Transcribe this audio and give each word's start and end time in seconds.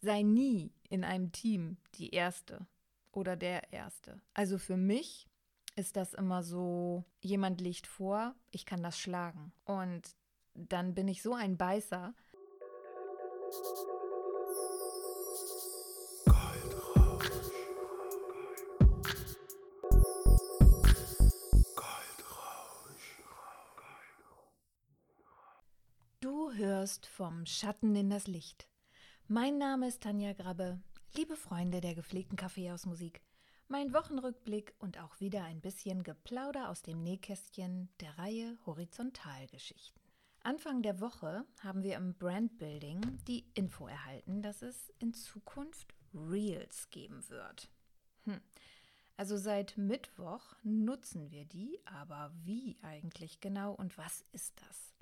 sei 0.00 0.22
nie 0.22 0.72
in 0.88 1.04
einem 1.04 1.32
Team 1.32 1.76
die 1.94 2.10
Erste 2.10 2.66
oder 3.12 3.36
der 3.36 3.72
Erste. 3.72 4.20
Also 4.34 4.58
für 4.58 4.76
mich 4.76 5.28
ist 5.76 5.96
das 5.96 6.14
immer 6.14 6.42
so, 6.42 7.04
jemand 7.20 7.60
liegt 7.60 7.86
vor, 7.86 8.34
ich 8.50 8.66
kann 8.66 8.82
das 8.82 8.98
schlagen. 8.98 9.52
Und 9.64 10.16
dann 10.54 10.94
bin 10.94 11.08
ich 11.08 11.22
so 11.22 11.34
ein 11.34 11.56
Beißer. 11.56 12.14
Du 26.20 26.52
hörst 26.52 27.06
vom 27.06 27.46
Schatten 27.46 27.94
in 27.94 28.10
das 28.10 28.26
Licht. 28.26 28.68
Mein 29.30 29.58
Name 29.58 29.88
ist 29.88 30.04
Tanja 30.04 30.32
Grabbe. 30.32 30.80
Liebe 31.14 31.36
Freunde 31.36 31.82
der 31.82 31.94
gepflegten 31.94 32.38
Kaffeehausmusik, 32.38 33.20
mein 33.68 33.92
Wochenrückblick 33.92 34.74
und 34.78 34.98
auch 34.98 35.20
wieder 35.20 35.44
ein 35.44 35.60
bisschen 35.60 36.02
Geplauder 36.02 36.70
aus 36.70 36.80
dem 36.80 37.02
Nähkästchen 37.02 37.90
der 38.00 38.16
Reihe 38.16 38.56
Horizontalgeschichten. 38.64 40.00
Anfang 40.40 40.80
der 40.80 41.02
Woche 41.02 41.44
haben 41.60 41.82
wir 41.82 41.96
im 41.96 42.14
Brandbuilding 42.14 43.02
die 43.26 43.44
Info 43.52 43.86
erhalten, 43.86 44.40
dass 44.40 44.62
es 44.62 44.90
in 44.98 45.12
Zukunft 45.12 45.94
Reels 46.14 46.88
geben 46.88 47.22
wird. 47.28 47.68
Hm. 48.24 48.40
Also 49.18 49.36
seit 49.36 49.76
Mittwoch 49.76 50.56
nutzen 50.62 51.30
wir 51.30 51.44
die, 51.44 51.78
aber 51.84 52.32
wie 52.44 52.78
eigentlich 52.80 53.40
genau 53.40 53.74
und 53.74 53.98
was 53.98 54.24
ist 54.32 54.54
das? 54.66 54.94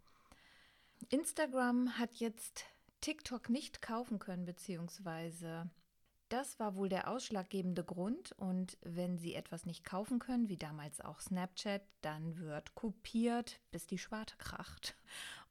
Instagram 1.10 1.96
hat 1.96 2.16
jetzt 2.16 2.64
TikTok 3.00 3.48
nicht 3.48 3.82
kaufen 3.82 4.18
können, 4.18 4.44
beziehungsweise 4.44 5.70
das 6.28 6.58
war 6.58 6.76
wohl 6.76 6.88
der 6.88 7.08
ausschlaggebende 7.08 7.84
Grund. 7.84 8.32
Und 8.32 8.76
wenn 8.82 9.18
Sie 9.18 9.34
etwas 9.34 9.64
nicht 9.64 9.84
kaufen 9.84 10.18
können, 10.18 10.48
wie 10.48 10.56
damals 10.56 11.00
auch 11.00 11.20
Snapchat, 11.20 11.82
dann 12.00 12.38
wird 12.38 12.74
kopiert, 12.74 13.60
bis 13.70 13.86
die 13.86 13.98
Schwarte 13.98 14.36
kracht. 14.38 14.96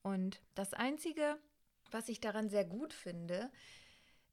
Und 0.01 0.41
das 0.53 0.73
Einzige, 0.73 1.37
was 1.91 2.09
ich 2.09 2.19
daran 2.19 2.49
sehr 2.49 2.65
gut 2.65 2.93
finde, 2.93 3.51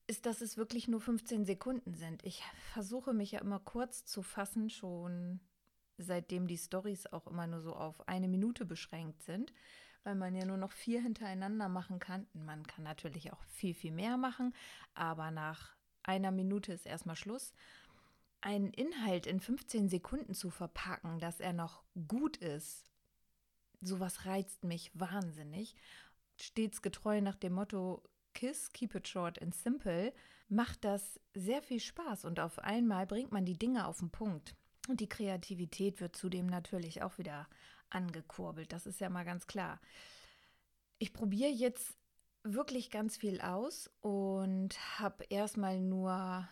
ist, 0.06 0.26
dass 0.26 0.40
es 0.40 0.56
wirklich 0.56 0.88
nur 0.88 1.00
15 1.00 1.44
Sekunden 1.44 1.94
sind. 1.94 2.24
Ich 2.24 2.42
versuche 2.72 3.14
mich 3.14 3.32
ja 3.32 3.40
immer 3.40 3.60
kurz 3.60 4.04
zu 4.04 4.22
fassen, 4.22 4.68
schon 4.68 5.40
seitdem 5.96 6.46
die 6.46 6.58
Stories 6.58 7.06
auch 7.06 7.26
immer 7.28 7.46
nur 7.46 7.60
so 7.60 7.74
auf 7.74 8.08
eine 8.08 8.28
Minute 8.28 8.64
beschränkt 8.64 9.22
sind, 9.22 9.52
weil 10.04 10.14
man 10.14 10.34
ja 10.34 10.44
nur 10.44 10.56
noch 10.56 10.72
vier 10.72 11.00
hintereinander 11.00 11.68
machen 11.68 11.98
kann. 11.98 12.26
Man 12.32 12.66
kann 12.66 12.84
natürlich 12.84 13.32
auch 13.32 13.42
viel, 13.44 13.74
viel 13.74 13.92
mehr 13.92 14.16
machen, 14.16 14.54
aber 14.94 15.30
nach 15.30 15.74
einer 16.02 16.30
Minute 16.30 16.72
ist 16.72 16.86
erstmal 16.86 17.16
Schluss. 17.16 17.52
Einen 18.40 18.72
Inhalt 18.72 19.26
in 19.26 19.40
15 19.40 19.88
Sekunden 19.88 20.34
zu 20.34 20.50
verpacken, 20.50 21.20
dass 21.20 21.38
er 21.38 21.52
noch 21.52 21.84
gut 22.08 22.36
ist, 22.38 22.90
sowas 23.80 24.26
reizt 24.26 24.64
mich 24.64 24.90
wahnsinnig. 24.94 25.76
Stets 26.40 26.82
getreu 26.82 27.20
nach 27.20 27.36
dem 27.36 27.52
Motto 27.52 28.02
Kiss, 28.34 28.72
keep 28.72 28.94
it 28.94 29.06
short 29.06 29.40
and 29.40 29.54
simple, 29.54 30.12
macht 30.48 30.84
das 30.84 31.20
sehr 31.34 31.62
viel 31.62 31.80
Spaß 31.80 32.24
und 32.24 32.40
auf 32.40 32.58
einmal 32.58 33.06
bringt 33.06 33.30
man 33.30 33.44
die 33.44 33.58
Dinge 33.58 33.86
auf 33.86 33.98
den 33.98 34.10
Punkt. 34.10 34.56
Und 34.88 35.00
die 35.00 35.08
Kreativität 35.08 36.00
wird 36.00 36.16
zudem 36.16 36.46
natürlich 36.46 37.02
auch 37.02 37.18
wieder 37.18 37.46
angekurbelt, 37.94 38.72
das 38.72 38.86
ist 38.86 39.00
ja 39.00 39.08
mal 39.08 39.24
ganz 39.24 39.46
klar. 39.46 39.80
Ich 40.98 41.12
probiere 41.12 41.50
jetzt 41.50 41.96
wirklich 42.44 42.90
ganz 42.90 43.16
viel 43.16 43.40
aus 43.40 43.90
und 44.00 44.70
habe 44.98 45.24
erstmal 45.24 45.80
nur 45.80 46.48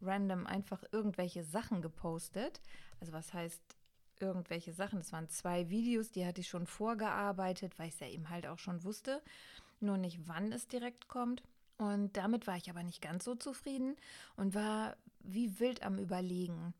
random 0.00 0.46
einfach 0.46 0.82
irgendwelche 0.92 1.44
Sachen 1.44 1.82
gepostet. 1.82 2.60
Also 3.00 3.12
was 3.12 3.32
heißt 3.32 3.62
irgendwelche 4.18 4.72
Sachen? 4.72 4.98
Das 4.98 5.12
waren 5.12 5.28
zwei 5.28 5.68
Videos, 5.70 6.10
die 6.10 6.26
hatte 6.26 6.40
ich 6.40 6.48
schon 6.48 6.66
vorgearbeitet, 6.66 7.78
weil 7.78 7.88
ich 7.88 7.94
es 7.94 8.00
ja 8.00 8.08
eben 8.08 8.30
halt 8.30 8.46
auch 8.46 8.58
schon 8.58 8.84
wusste. 8.84 9.22
Nur 9.80 9.96
nicht, 9.96 10.26
wann 10.26 10.52
es 10.52 10.68
direkt 10.68 11.08
kommt. 11.08 11.42
Und 11.78 12.16
damit 12.16 12.46
war 12.46 12.56
ich 12.56 12.68
aber 12.68 12.82
nicht 12.82 13.00
ganz 13.00 13.24
so 13.24 13.34
zufrieden 13.34 13.96
und 14.36 14.54
war 14.54 14.96
wie 15.20 15.58
wild 15.60 15.82
am 15.82 15.98
Überlegen. 15.98 16.74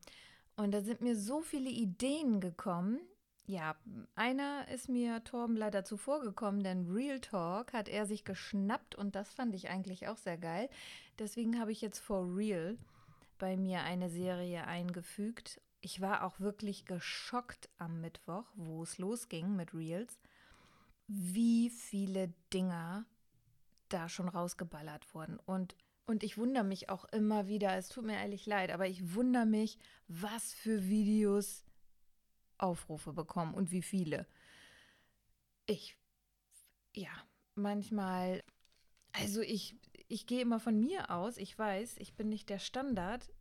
Und 0.55 0.71
da 0.71 0.81
sind 0.81 1.01
mir 1.01 1.15
so 1.15 1.41
viele 1.41 1.69
Ideen 1.69 2.39
gekommen, 2.39 2.99
ja, 3.45 3.75
einer 4.15 4.67
ist 4.69 4.87
mir 4.87 5.23
Torben 5.23 5.55
leider 5.55 5.83
zuvor 5.83 6.21
gekommen, 6.21 6.63
denn 6.63 6.89
Real 6.91 7.19
Talk 7.19 7.73
hat 7.73 7.89
er 7.89 8.05
sich 8.05 8.23
geschnappt 8.23 8.95
und 8.95 9.15
das 9.15 9.33
fand 9.33 9.55
ich 9.55 9.69
eigentlich 9.69 10.07
auch 10.07 10.17
sehr 10.17 10.37
geil. 10.37 10.69
Deswegen 11.19 11.59
habe 11.59 11.71
ich 11.71 11.81
jetzt 11.81 11.99
For 11.99 12.35
Real 12.35 12.77
bei 13.39 13.57
mir 13.57 13.81
eine 13.81 14.09
Serie 14.09 14.67
eingefügt. 14.67 15.59
Ich 15.81 15.99
war 15.99 16.23
auch 16.23 16.39
wirklich 16.39 16.85
geschockt 16.85 17.69
am 17.77 18.01
Mittwoch, 18.01 18.45
wo 18.55 18.83
es 18.83 18.99
losging 18.99 19.55
mit 19.55 19.73
Reels, 19.73 20.19
wie 21.07 21.71
viele 21.71 22.31
Dinger 22.53 23.05
da 23.89 24.07
schon 24.07 24.29
rausgeballert 24.29 25.13
wurden. 25.13 25.39
Und, 25.45 25.75
und 26.05 26.23
ich 26.23 26.37
wundere 26.37 26.63
mich 26.63 26.89
auch 26.89 27.05
immer 27.05 27.47
wieder, 27.47 27.75
es 27.75 27.89
tut 27.89 28.05
mir 28.05 28.17
ehrlich 28.17 28.45
leid, 28.45 28.71
aber 28.71 28.87
ich 28.87 29.15
wundere 29.15 29.47
mich, 29.47 29.79
was 30.07 30.53
für 30.53 30.87
Videos 30.87 31.65
Aufrufe 32.61 33.13
bekommen 33.13 33.53
und 33.53 33.71
wie 33.71 33.81
viele. 33.81 34.27
Ich, 35.65 35.97
ja, 36.93 37.11
manchmal, 37.55 38.43
also 39.13 39.41
ich, 39.41 39.75
ich 40.07 40.25
gehe 40.25 40.41
immer 40.41 40.59
von 40.59 40.79
mir 40.79 41.09
aus, 41.11 41.37
ich 41.37 41.57
weiß, 41.57 41.97
ich 41.97 42.15
bin 42.15 42.29
nicht 42.29 42.49
der 42.49 42.59
Standard. 42.59 43.31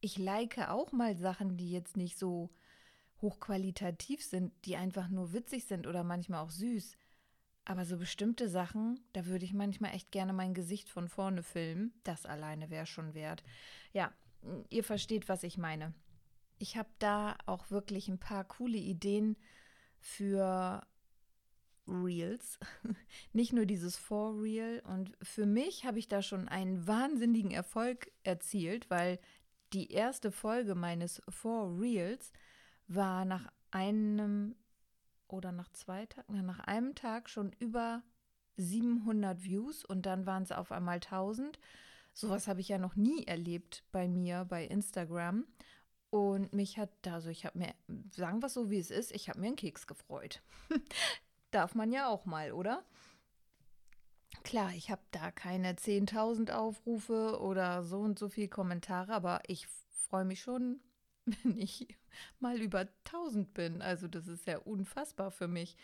Ich 0.00 0.16
like 0.16 0.58
auch 0.68 0.92
mal 0.92 1.16
Sachen, 1.16 1.56
die 1.56 1.70
jetzt 1.70 1.96
nicht 1.96 2.18
so 2.18 2.50
hochqualitativ 3.20 4.24
sind, 4.24 4.52
die 4.64 4.76
einfach 4.76 5.08
nur 5.08 5.32
witzig 5.32 5.64
sind 5.64 5.86
oder 5.86 6.04
manchmal 6.04 6.44
auch 6.44 6.50
süß. 6.50 6.96
Aber 7.64 7.84
so 7.84 7.98
bestimmte 7.98 8.48
Sachen, 8.48 9.00
da 9.12 9.26
würde 9.26 9.44
ich 9.44 9.52
manchmal 9.52 9.94
echt 9.94 10.10
gerne 10.12 10.32
mein 10.32 10.54
Gesicht 10.54 10.88
von 10.88 11.08
vorne 11.08 11.42
filmen. 11.42 11.92
Das 12.04 12.24
alleine 12.24 12.70
wäre 12.70 12.86
schon 12.86 13.12
wert. 13.12 13.42
Ja, 13.92 14.12
ihr 14.70 14.84
versteht, 14.84 15.28
was 15.28 15.42
ich 15.42 15.58
meine 15.58 15.92
ich 16.58 16.76
habe 16.76 16.88
da 16.98 17.36
auch 17.46 17.70
wirklich 17.70 18.08
ein 18.08 18.18
paar 18.18 18.44
coole 18.44 18.78
Ideen 18.78 19.36
für 20.00 20.82
Reels. 21.86 22.58
Nicht 23.32 23.52
nur 23.52 23.66
dieses 23.66 23.96
For 23.96 24.40
Real. 24.40 24.80
Und 24.80 25.16
für 25.22 25.46
mich 25.46 25.84
habe 25.84 25.98
ich 25.98 26.08
da 26.08 26.22
schon 26.22 26.48
einen 26.48 26.86
wahnsinnigen 26.86 27.50
Erfolg 27.50 28.10
erzielt, 28.24 28.90
weil 28.90 29.18
die 29.72 29.90
erste 29.92 30.30
Folge 30.30 30.74
meines 30.74 31.22
For 31.28 31.78
Reels 31.78 32.32
war 32.86 33.24
nach 33.24 33.50
einem 33.70 34.56
oder 35.28 35.52
nach 35.52 35.70
zwei 35.72 36.06
Tagen, 36.06 36.46
nach 36.46 36.60
einem 36.60 36.94
Tag 36.94 37.28
schon 37.28 37.52
über 37.58 38.02
700 38.56 39.42
Views 39.42 39.84
und 39.84 40.06
dann 40.06 40.26
waren 40.26 40.42
es 40.42 40.52
auf 40.52 40.72
einmal 40.72 40.96
1000. 40.96 41.58
Sowas 42.14 42.48
habe 42.48 42.60
ich 42.60 42.68
ja 42.68 42.78
noch 42.78 42.96
nie 42.96 43.24
erlebt 43.26 43.84
bei 43.92 44.08
mir 44.08 44.44
bei 44.44 44.64
Instagram. 44.64 45.44
Und 46.10 46.52
mich 46.52 46.78
hat, 46.78 46.90
also 47.06 47.28
ich 47.28 47.44
habe 47.44 47.58
mir, 47.58 47.74
sagen 48.10 48.40
wir 48.40 48.46
es 48.46 48.54
so 48.54 48.70
wie 48.70 48.78
es 48.78 48.90
ist, 48.90 49.12
ich 49.12 49.28
habe 49.28 49.40
mir 49.40 49.48
einen 49.48 49.56
Keks 49.56 49.86
gefreut. 49.86 50.40
Darf 51.50 51.74
man 51.74 51.92
ja 51.92 52.08
auch 52.08 52.24
mal, 52.24 52.52
oder? 52.52 52.82
Klar, 54.44 54.72
ich 54.74 54.90
habe 54.90 55.02
da 55.10 55.30
keine 55.30 55.74
10.000 55.74 56.52
Aufrufe 56.52 57.38
oder 57.40 57.82
so 57.82 58.00
und 58.00 58.18
so 58.18 58.28
viele 58.28 58.48
Kommentare, 58.48 59.12
aber 59.12 59.42
ich 59.46 59.66
freue 60.08 60.24
mich 60.24 60.40
schon, 60.40 60.80
wenn 61.42 61.58
ich 61.58 61.86
mal 62.40 62.60
über 62.60 62.88
1000 63.06 63.52
bin. 63.52 63.82
Also 63.82 64.08
das 64.08 64.28
ist 64.28 64.46
ja 64.46 64.58
unfassbar 64.58 65.30
für 65.30 65.48
mich. 65.48 65.76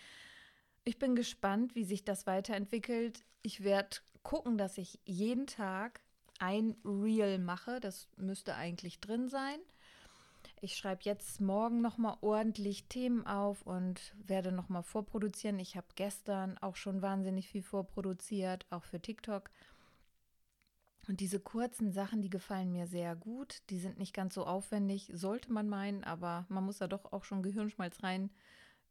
Ich 0.84 0.98
bin 0.98 1.14
gespannt, 1.14 1.74
wie 1.74 1.84
sich 1.84 2.04
das 2.04 2.26
weiterentwickelt. 2.26 3.24
Ich 3.42 3.62
werde 3.64 3.96
gucken, 4.22 4.56
dass 4.58 4.78
ich 4.78 4.98
jeden 5.04 5.46
Tag 5.46 6.00
ein 6.38 6.76
Reel 6.84 7.38
mache. 7.38 7.80
Das 7.80 8.08
müsste 8.16 8.54
eigentlich 8.54 9.00
drin 9.00 9.28
sein. 9.28 9.58
Ich 10.64 10.76
schreibe 10.76 11.02
jetzt 11.02 11.42
morgen 11.42 11.82
nochmal 11.82 12.16
ordentlich 12.22 12.88
Themen 12.88 13.26
auf 13.26 13.60
und 13.66 14.14
werde 14.16 14.50
nochmal 14.50 14.82
vorproduzieren. 14.82 15.58
Ich 15.58 15.76
habe 15.76 15.88
gestern 15.94 16.56
auch 16.56 16.74
schon 16.74 17.02
wahnsinnig 17.02 17.50
viel 17.50 17.60
vorproduziert, 17.62 18.64
auch 18.70 18.82
für 18.82 18.98
TikTok. 18.98 19.50
Und 21.06 21.20
diese 21.20 21.38
kurzen 21.38 21.92
Sachen, 21.92 22.22
die 22.22 22.30
gefallen 22.30 22.72
mir 22.72 22.86
sehr 22.86 23.14
gut. 23.14 23.60
Die 23.68 23.78
sind 23.78 23.98
nicht 23.98 24.14
ganz 24.14 24.32
so 24.32 24.46
aufwendig, 24.46 25.10
sollte 25.12 25.52
man 25.52 25.68
meinen, 25.68 26.02
aber 26.02 26.46
man 26.48 26.64
muss 26.64 26.78
da 26.78 26.88
doch 26.88 27.12
auch 27.12 27.24
schon 27.24 27.42
Gehirnschmalz 27.42 28.02
rein 28.02 28.30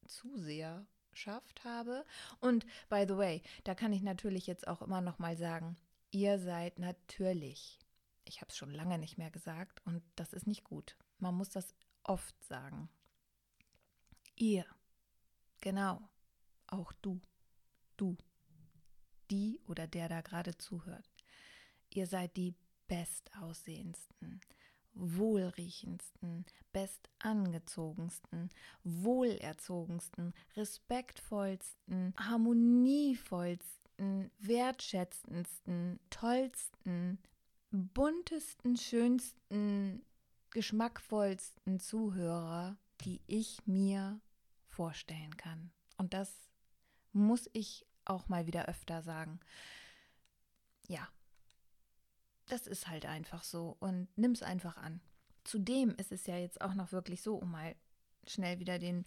Zuseherschaft 0.07 1.63
habe. 1.63 2.05
Und 2.39 2.65
by 2.89 3.05
the 3.07 3.17
way, 3.17 3.41
da 3.65 3.75
kann 3.75 3.93
ich 3.93 4.01
natürlich 4.01 4.47
jetzt 4.47 4.67
auch 4.67 4.81
immer 4.81 5.01
noch 5.01 5.19
mal 5.19 5.37
sagen, 5.37 5.75
ihr 6.09 6.39
seid 6.39 6.79
natürlich, 6.79 7.79
ich 8.25 8.41
habe 8.41 8.49
es 8.49 8.57
schon 8.57 8.71
lange 8.71 8.97
nicht 8.97 9.19
mehr 9.19 9.29
gesagt 9.29 9.85
und 9.85 10.01
das 10.15 10.33
ist 10.33 10.47
nicht 10.47 10.63
gut. 10.63 10.97
Man 11.19 11.35
muss 11.35 11.49
das 11.49 11.75
oft 12.03 12.41
sagen. 12.43 12.89
Ihr 14.35 14.65
Genau, 15.63 16.01
auch 16.67 16.91
du, 17.01 17.21
du, 17.95 18.17
die 19.31 19.61
oder 19.65 19.87
der 19.87 20.09
da 20.09 20.19
gerade 20.19 20.57
zuhört. 20.57 21.09
Ihr 21.89 22.05
seid 22.05 22.35
die 22.35 22.53
bestaussehendsten, 22.89 24.41
wohlriechendsten, 24.93 26.45
bestangezogensten, 26.73 28.49
wohlerzogensten, 28.83 30.33
respektvollsten, 30.57 32.13
harmonievollsten, 32.17 34.31
wertschätzendsten, 34.39 36.01
tollsten, 36.09 37.19
buntesten, 37.71 38.75
schönsten, 38.75 40.05
geschmackvollsten 40.49 41.79
Zuhörer, 41.79 42.75
die 43.05 43.21
ich 43.27 43.65
mir 43.65 44.19
vorstellen 44.73 45.37
kann. 45.37 45.71
Und 45.97 46.13
das 46.13 46.49
muss 47.11 47.49
ich 47.53 47.85
auch 48.05 48.27
mal 48.27 48.47
wieder 48.47 48.65
öfter 48.67 49.01
sagen. 49.01 49.39
Ja, 50.87 51.07
das 52.47 52.67
ist 52.67 52.87
halt 52.87 53.05
einfach 53.05 53.43
so 53.43 53.77
und 53.79 54.07
nimm 54.17 54.31
es 54.31 54.43
einfach 54.43 54.77
an. 54.77 54.99
Zudem 55.43 55.95
ist 55.95 56.11
es 56.11 56.27
ja 56.27 56.37
jetzt 56.37 56.61
auch 56.61 56.73
noch 56.73 56.91
wirklich 56.91 57.21
so, 57.21 57.35
um 57.35 57.51
mal 57.51 57.75
schnell 58.27 58.59
wieder 58.59 58.79
den 58.79 59.05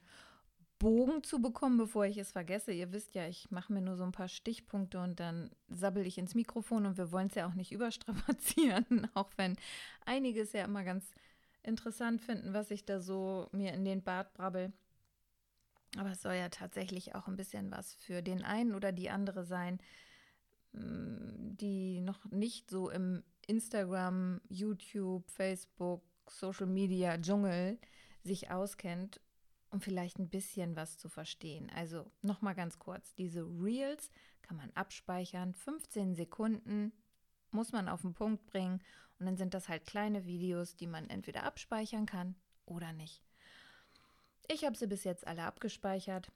Bogen 0.78 1.22
zu 1.22 1.40
bekommen, 1.40 1.78
bevor 1.78 2.04
ich 2.04 2.18
es 2.18 2.32
vergesse. 2.32 2.72
Ihr 2.72 2.92
wisst 2.92 3.14
ja, 3.14 3.26
ich 3.26 3.50
mache 3.50 3.72
mir 3.72 3.80
nur 3.80 3.96
so 3.96 4.04
ein 4.04 4.12
paar 4.12 4.28
Stichpunkte 4.28 5.00
und 5.00 5.20
dann 5.20 5.50
sabbel 5.68 6.06
ich 6.06 6.18
ins 6.18 6.34
Mikrofon 6.34 6.84
und 6.86 6.98
wir 6.98 7.12
wollen 7.12 7.28
es 7.28 7.34
ja 7.34 7.46
auch 7.48 7.54
nicht 7.54 7.72
überstrapazieren, 7.72 9.08
auch 9.14 9.30
wenn 9.36 9.56
einige 10.04 10.42
es 10.42 10.52
ja 10.52 10.64
immer 10.64 10.84
ganz 10.84 11.10
interessant 11.62 12.20
finden, 12.20 12.52
was 12.52 12.70
ich 12.70 12.84
da 12.84 13.00
so 13.00 13.48
mir 13.52 13.72
in 13.72 13.84
den 13.84 14.02
Bart 14.02 14.32
brabbel. 14.34 14.72
Aber 15.96 16.10
es 16.10 16.22
soll 16.22 16.34
ja 16.34 16.48
tatsächlich 16.48 17.14
auch 17.14 17.26
ein 17.26 17.36
bisschen 17.36 17.70
was 17.70 17.94
für 17.94 18.22
den 18.22 18.42
einen 18.42 18.74
oder 18.74 18.92
die 18.92 19.10
andere 19.10 19.44
sein, 19.44 19.80
mm, 20.72 21.56
die 21.56 22.00
noch 22.00 22.24
nicht 22.26 22.70
so 22.70 22.90
im 22.90 23.22
Instagram, 23.46 24.40
YouTube, 24.48 25.28
Facebook, 25.30 26.02
Social 26.28 26.66
Media 26.66 27.16
Dschungel 27.18 27.78
sich 28.22 28.50
auskennt, 28.50 29.20
um 29.70 29.80
vielleicht 29.80 30.18
ein 30.18 30.28
bisschen 30.28 30.76
was 30.76 30.98
zu 30.98 31.08
verstehen. 31.08 31.70
Also 31.74 32.10
nochmal 32.22 32.54
ganz 32.54 32.78
kurz, 32.78 33.14
diese 33.14 33.42
Reels 33.42 34.10
kann 34.42 34.56
man 34.56 34.70
abspeichern, 34.74 35.54
15 35.54 36.14
Sekunden 36.14 36.92
muss 37.50 37.72
man 37.72 37.88
auf 37.88 38.02
den 38.02 38.14
Punkt 38.14 38.46
bringen 38.46 38.80
und 39.18 39.26
dann 39.26 39.36
sind 39.36 39.54
das 39.54 39.68
halt 39.68 39.86
kleine 39.86 40.26
Videos, 40.26 40.76
die 40.76 40.86
man 40.86 41.08
entweder 41.08 41.44
abspeichern 41.44 42.06
kann 42.06 42.34
oder 42.66 42.92
nicht. 42.92 43.25
Ich 44.48 44.64
habe 44.64 44.76
sie 44.76 44.86
bis 44.86 45.04
jetzt 45.04 45.26
alle 45.26 45.44
abgespeichert. 45.44 46.30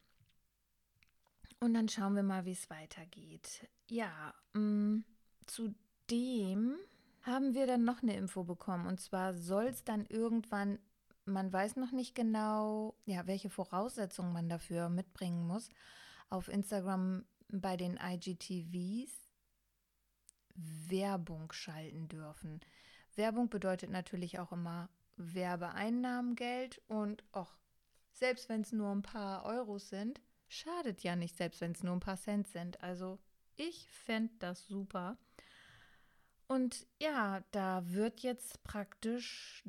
Und 1.61 1.75
dann 1.75 1.89
schauen 1.89 2.17
wir 2.17 2.23
mal, 2.23 2.45
wie 2.47 2.53
es 2.53 2.71
weitergeht. 2.71 3.69
Ja, 3.89 4.35
mm, 4.55 5.01
zudem 5.47 6.77
haben 7.23 7.55
wir 7.55 7.67
dann 7.67 7.85
noch 7.85 8.03
eine 8.03 8.17
Info 8.17 8.45
bekommen. 8.45 8.87
Und 8.87 9.01
zwar 9.01 9.35
soll 9.35 9.67
es 9.67 9.85
dann 9.85 10.07
irgendwann, 10.07 10.79
man 11.27 11.53
weiß 11.53 11.77
noch 11.77 11.93
nicht 11.93 12.15
genau, 12.15 12.95
ja, 13.05 13.27
welche 13.27 13.51
Voraussetzungen 13.51 14.33
man 14.33 14.49
dafür 14.49 14.89
mitbringen 14.89 15.47
muss, 15.47 15.69
auf 16.31 16.49
Instagram 16.49 17.25
bei 17.49 17.77
den 17.77 17.99
IGTVs 18.03 19.13
Werbung 20.55 21.53
schalten 21.53 22.09
dürfen. 22.09 22.61
Werbung 23.17 23.49
bedeutet 23.49 23.91
natürlich 23.91 24.39
auch 24.39 24.53
immer 24.53 24.89
Werbeeinnahmengeld 25.17 26.81
und 26.89 27.23
auch 27.33 27.53
selbst 28.13 28.49
wenn 28.49 28.63
es 28.63 28.73
nur 28.73 28.91
ein 28.91 29.03
paar 29.03 29.45
Euros 29.45 29.89
sind, 29.89 30.21
schadet 30.49 31.03
ja 31.03 31.17
nicht, 31.17 31.37
selbst 31.37 31.61
wenn 31.61 31.73
es 31.73 31.83
nur 31.83 31.95
ein 31.95 32.01
paar 32.01 32.17
Cent 32.17 32.49
sind. 32.49 32.83
Also 32.83 33.19
ich 33.57 33.89
fände 33.91 34.33
das 34.39 34.67
super. 34.67 35.17
Und 36.49 36.87
ja, 37.01 37.45
da 37.53 37.93
wird 37.93 38.21
jetzt 38.21 38.63
praktisch 38.65 39.65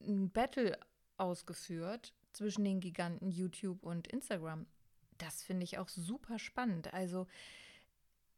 ein 0.00 0.30
Battle 0.30 0.78
ausgeführt 1.16 2.12
zwischen 2.32 2.64
den 2.64 2.80
Giganten 2.80 3.30
YouTube 3.30 3.82
und 3.82 4.08
Instagram. 4.08 4.66
Das 5.18 5.42
finde 5.42 5.64
ich 5.64 5.78
auch 5.78 5.88
super 5.88 6.38
spannend. 6.38 6.92
Also 6.92 7.26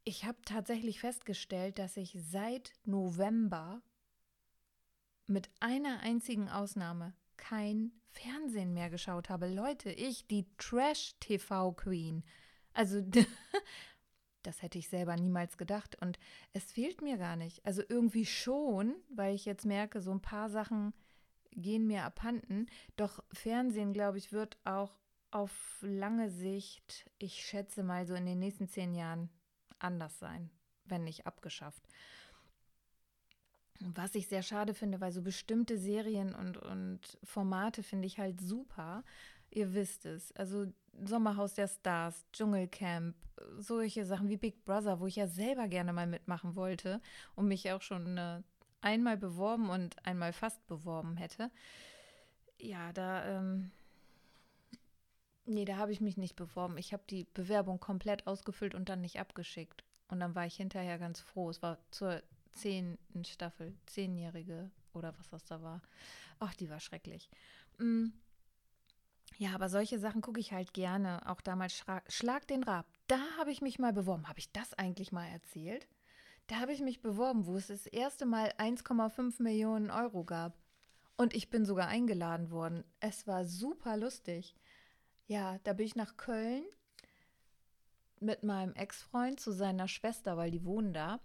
ich 0.03 0.23
habe 0.23 0.37
tatsächlich 0.45 0.99
festgestellt, 0.99 1.79
dass 1.79 1.97
ich 1.97 2.15
seit 2.17 2.73
November 2.85 3.81
mit 5.27 5.49
einer 5.59 6.01
einzigen 6.01 6.47
Ausnahme 6.47 7.13
kein 7.37 7.91
Fernsehen 8.15 8.73
mehr 8.73 8.89
geschaut 8.89 9.29
habe. 9.29 9.47
Leute, 9.47 9.91
ich, 9.91 10.27
die 10.27 10.45
Trash-TV-Queen. 10.57 12.23
Also, 12.73 13.01
das 14.43 14.61
hätte 14.61 14.77
ich 14.77 14.89
selber 14.89 15.15
niemals 15.15 15.57
gedacht. 15.57 15.97
Und 16.01 16.19
es 16.53 16.71
fehlt 16.71 17.01
mir 17.01 17.17
gar 17.17 17.35
nicht. 17.35 17.65
Also 17.65 17.83
irgendwie 17.87 18.25
schon, 18.25 18.95
weil 19.09 19.35
ich 19.35 19.45
jetzt 19.45 19.65
merke, 19.65 20.01
so 20.01 20.11
ein 20.11 20.21
paar 20.21 20.49
Sachen 20.49 20.93
gehen 21.51 21.87
mir 21.87 22.03
abhanden. 22.03 22.67
Doch 22.95 23.23
Fernsehen, 23.31 23.93
glaube 23.93 24.17
ich, 24.17 24.31
wird 24.31 24.57
auch 24.63 24.99
auf 25.31 25.79
lange 25.81 26.29
Sicht, 26.29 27.09
ich 27.17 27.45
schätze 27.45 27.83
mal 27.83 28.05
so 28.05 28.13
in 28.15 28.25
den 28.25 28.39
nächsten 28.39 28.69
zehn 28.69 28.93
Jahren, 28.93 29.29
anders 29.79 30.17
sein, 30.19 30.49
wenn 30.85 31.03
nicht 31.03 31.27
abgeschafft. 31.27 31.83
Was 33.81 34.15
ich 34.15 34.27
sehr 34.27 34.41
schade 34.41 34.73
finde, 34.73 35.01
weil 35.01 35.11
so 35.11 35.21
bestimmte 35.21 35.77
Serien 35.77 36.33
und, 36.33 36.57
und 36.57 36.99
Formate 37.23 37.83
finde 37.83 38.07
ich 38.07 38.19
halt 38.19 38.39
super. 38.39 39.03
Ihr 39.51 39.73
wisst 39.73 40.05
es. 40.05 40.31
Also 40.33 40.67
Sommerhaus 41.03 41.53
der 41.55 41.67
Stars, 41.67 42.25
Dschungelcamp, 42.31 43.15
solche 43.57 44.05
Sachen 44.05 44.29
wie 44.29 44.37
Big 44.37 44.63
Brother, 44.63 44.99
wo 44.99 45.07
ich 45.07 45.17
ja 45.17 45.27
selber 45.27 45.67
gerne 45.67 45.91
mal 45.91 46.07
mitmachen 46.07 46.55
wollte 46.55 47.01
und 47.35 47.47
mich 47.47 47.69
auch 47.71 47.81
schon 47.81 48.17
äh, 48.17 48.41
einmal 48.81 49.17
beworben 49.17 49.69
und 49.69 50.05
einmal 50.05 50.31
fast 50.31 50.65
beworben 50.67 51.17
hätte. 51.17 51.51
Ja, 52.57 52.93
da, 52.93 53.25
ähm, 53.25 53.71
nee, 55.45 55.65
da 55.65 55.77
habe 55.77 55.91
ich 55.91 55.99
mich 55.99 56.15
nicht 56.15 56.35
beworben. 56.35 56.77
Ich 56.77 56.93
habe 56.93 57.03
die 57.09 57.25
Bewerbung 57.33 57.79
komplett 57.79 58.25
ausgefüllt 58.25 58.73
und 58.73 58.87
dann 58.87 59.01
nicht 59.01 59.19
abgeschickt. 59.19 59.83
Und 60.07 60.19
dann 60.19 60.35
war 60.35 60.45
ich 60.45 60.55
hinterher 60.55 60.97
ganz 60.97 61.19
froh. 61.19 61.49
Es 61.49 61.61
war 61.61 61.77
zur 61.91 62.21
zehnten 62.55 63.25
Staffel, 63.25 63.75
zehnjährige 63.85 64.71
oder 64.93 65.13
was 65.17 65.29
das 65.29 65.45
da 65.45 65.61
war. 65.61 65.81
Ach, 66.39 66.53
die 66.53 66.69
war 66.69 66.79
schrecklich. 66.79 67.29
Mm. 67.77 68.07
Ja, 69.37 69.53
aber 69.53 69.67
solche 69.67 69.99
Sachen 69.99 70.21
gucke 70.21 70.39
ich 70.39 70.53
halt 70.53 70.73
gerne. 70.73 71.29
Auch 71.29 71.41
damals 71.41 71.83
Schlag 72.07 72.47
den 72.47 72.63
Rab. 72.63 72.85
Da 73.07 73.19
habe 73.37 73.51
ich 73.51 73.61
mich 73.61 73.79
mal 73.79 73.91
beworben. 73.91 74.29
Habe 74.29 74.39
ich 74.39 74.51
das 74.51 74.73
eigentlich 74.73 75.11
mal 75.11 75.27
erzählt? 75.27 75.87
Da 76.47 76.59
habe 76.59 76.71
ich 76.71 76.79
mich 76.79 77.01
beworben, 77.01 77.45
wo 77.45 77.57
es 77.57 77.67
das 77.67 77.85
erste 77.85 78.25
Mal 78.25 78.53
1,5 78.57 79.41
Millionen 79.41 79.91
Euro 79.91 80.23
gab. 80.23 80.57
Und 81.17 81.33
ich 81.33 81.49
bin 81.49 81.65
sogar 81.65 81.87
eingeladen 81.87 82.51
worden. 82.51 82.83
Es 82.99 83.27
war 83.27 83.45
super 83.45 83.97
lustig. 83.97 84.55
Ja, 85.27 85.59
da 85.63 85.73
bin 85.73 85.85
ich 85.85 85.95
nach 85.95 86.17
Köln 86.17 86.63
mit 88.19 88.43
meinem 88.43 88.73
Ex-Freund 88.73 89.39
zu 89.39 89.51
seiner 89.51 89.87
Schwester, 89.87 90.37
weil 90.37 90.51
die 90.51 90.65
wohnen 90.65 90.93
da. 90.93 91.19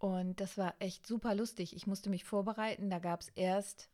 Und 0.00 0.40
das 0.40 0.56
war 0.56 0.74
echt 0.78 1.06
super 1.06 1.34
lustig. 1.34 1.76
Ich 1.76 1.86
musste 1.86 2.08
mich 2.08 2.24
vorbereiten. 2.24 2.88
Da 2.88 2.98
gab 2.98 3.20
es 3.20 3.28
erst 3.34 3.90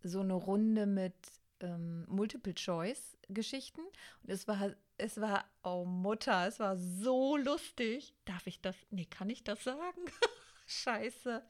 so 0.00 0.20
eine 0.20 0.34
Runde 0.34 0.86
mit 0.86 1.12
ähm, 1.58 2.06
Multiple-Choice-Geschichten. 2.08 3.80
Und 3.80 4.30
es 4.30 4.46
war, 4.46 4.70
es 4.96 5.20
war, 5.20 5.44
oh 5.64 5.84
Mutter, 5.84 6.46
es 6.46 6.60
war 6.60 6.76
so 6.76 7.36
lustig. 7.36 8.14
Darf 8.26 8.46
ich 8.46 8.60
das? 8.60 8.76
Nee, 8.90 9.06
kann 9.06 9.28
ich 9.28 9.42
das 9.42 9.64
sagen? 9.64 10.00
Scheiße. 10.66 11.42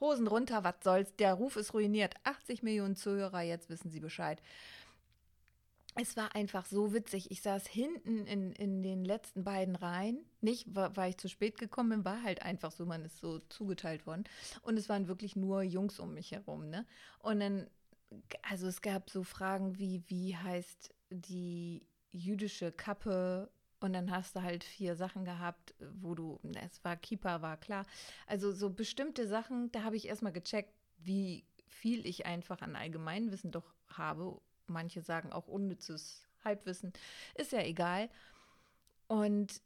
Hosen 0.00 0.26
runter, 0.26 0.62
was 0.62 0.74
soll's, 0.84 1.16
der 1.16 1.32
Ruf 1.32 1.56
ist 1.56 1.72
ruiniert. 1.72 2.14
80 2.24 2.62
Millionen 2.62 2.94
Zuhörer, 2.94 3.40
jetzt 3.40 3.70
wissen 3.70 3.90
Sie 3.90 4.00
Bescheid. 4.00 4.42
Es 5.98 6.16
war 6.16 6.34
einfach 6.34 6.66
so 6.66 6.92
witzig. 6.92 7.30
Ich 7.30 7.40
saß 7.40 7.66
hinten 7.66 8.26
in, 8.26 8.52
in 8.52 8.82
den 8.82 9.04
letzten 9.04 9.44
beiden 9.44 9.76
Reihen. 9.76 10.24
Nicht, 10.42 10.66
weil 10.74 11.10
ich 11.10 11.16
zu 11.16 11.28
spät 11.28 11.58
gekommen 11.58 11.90
bin, 11.90 12.04
war 12.04 12.22
halt 12.22 12.42
einfach 12.42 12.70
so, 12.70 12.84
man 12.84 13.04
ist 13.04 13.18
so 13.18 13.38
zugeteilt 13.48 14.06
worden. 14.06 14.24
Und 14.62 14.78
es 14.78 14.88
waren 14.90 15.08
wirklich 15.08 15.36
nur 15.36 15.62
Jungs 15.62 15.98
um 15.98 16.12
mich 16.12 16.32
herum, 16.32 16.68
ne? 16.68 16.86
Und 17.20 17.40
dann, 17.40 17.66
also 18.42 18.66
es 18.66 18.82
gab 18.82 19.08
so 19.08 19.22
Fragen 19.22 19.78
wie, 19.78 20.02
wie 20.08 20.36
heißt 20.36 20.94
die 21.10 21.86
jüdische 22.12 22.72
Kappe 22.72 23.50
und 23.80 23.92
dann 23.92 24.10
hast 24.10 24.36
du 24.36 24.42
halt 24.42 24.64
vier 24.64 24.96
Sachen 24.96 25.24
gehabt, 25.24 25.74
wo 25.94 26.14
du, 26.14 26.40
es 26.62 26.82
war 26.84 26.96
Keeper, 26.96 27.42
war 27.42 27.56
klar. 27.56 27.86
Also 28.26 28.52
so 28.52 28.70
bestimmte 28.70 29.26
Sachen, 29.26 29.70
da 29.72 29.82
habe 29.82 29.96
ich 29.96 30.08
erstmal 30.08 30.32
gecheckt, 30.32 30.72
wie 30.98 31.44
viel 31.66 32.06
ich 32.06 32.26
einfach 32.26 32.62
an 32.62 32.76
Allgemeinwissen 32.76 33.50
doch 33.50 33.74
habe. 33.88 34.40
Manche 34.68 35.02
sagen 35.02 35.32
auch 35.32 35.48
unnützes 35.48 36.26
Halbwissen. 36.44 36.92
Ist 37.34 37.52
ja 37.52 37.62
egal. 37.62 38.08
Und 39.08 39.60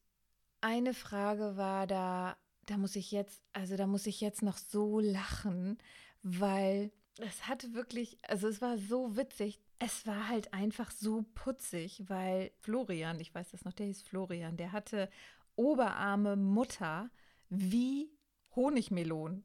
eine 0.61 0.95
Frage 0.95 1.57
war 1.57 1.87
da, 1.87 2.37
da 2.67 2.77
muss 2.77 2.97
ich 2.97 3.11
jetzt, 3.11 3.43
also 3.53 3.77
da 3.77 3.87
muss 3.87 4.07
ich 4.07 4.21
jetzt 4.21 4.43
noch 4.43 4.59
so 4.59 5.01
lachen, 5.01 5.79
weil 6.23 6.93
es 7.19 7.49
hatte 7.49 7.75
wirklich, 7.75 8.19
also 8.29 8.49
es 8.49 8.61
war 8.61 8.79
so 8.79 9.17
witzig. 9.17 9.61
Es 9.79 10.07
war 10.07 10.29
halt 10.29 10.53
einfach 10.53 10.91
so 10.91 11.25
putzig, 11.35 12.05
weil 12.09 12.51
Florian, 12.59 13.19
ich 13.19 13.35
weiß 13.35 13.51
das 13.51 13.65
noch, 13.65 13.73
der 13.73 13.87
hieß 13.87 14.03
Florian, 14.03 14.57
der 14.57 14.73
hatte 14.73 15.09
Oberarme 15.57 16.37
Mutter 16.37 17.11
wie 17.49 18.11
Honigmelonen. 18.55 19.45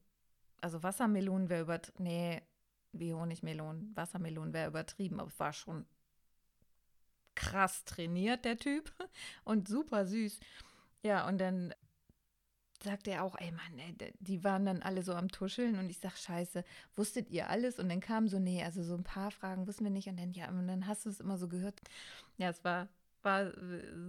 Also 0.62 0.84
Wassermelonen 0.84 1.50
wäre 1.50 1.62
über, 1.62 1.82
nee, 1.98 2.42
wie 3.00 3.14
Honigmelonen. 3.14 3.96
Wassermelonen 3.96 4.54
wäre 4.54 4.70
übertrieben, 4.70 5.20
aber 5.20 5.30
es 5.30 5.40
war 5.40 5.54
schon 5.54 5.86
krass 7.36 7.86
trainiert, 7.86 8.46
der 8.46 8.58
Typ. 8.58 8.92
Und 9.44 9.68
super 9.68 10.06
süß. 10.06 10.40
Ja, 11.04 11.28
und 11.28 11.38
dann 11.38 11.74
sagte 12.84 13.12
er 13.12 13.24
auch, 13.24 13.36
ey 13.38 13.52
Mann, 13.52 13.78
ey, 13.78 14.14
die 14.20 14.44
waren 14.44 14.66
dann 14.66 14.82
alle 14.82 15.04
so 15.04 15.14
am 15.14 15.30
Tuscheln 15.30 15.78
und 15.78 15.90
ich 15.90 16.00
sag, 16.00 16.18
scheiße, 16.18 16.64
wusstet 16.96 17.30
ihr 17.30 17.50
alles? 17.50 17.80
Und 17.80 17.90
dann 17.90 18.00
kam 18.00 18.28
so, 18.28 18.40
nee, 18.40 18.64
also 18.64 18.84
so 18.84 18.96
ein 18.96 19.04
paar 19.04 19.32
Fragen 19.32 19.68
wussten 19.68 19.84
wir 19.84 19.92
nicht 19.92 20.08
und 20.08 20.18
dann, 20.18 20.34
ja, 20.34 20.50
und 20.50 20.68
dann 20.68 20.88
hast 20.88 21.06
du 21.06 21.10
es 21.10 21.20
immer 21.20 21.38
so 21.38 21.48
gehört. 21.48 21.80
Ja, 22.38 22.50
es 22.50 22.64
war, 22.64 22.88
war 23.22 23.52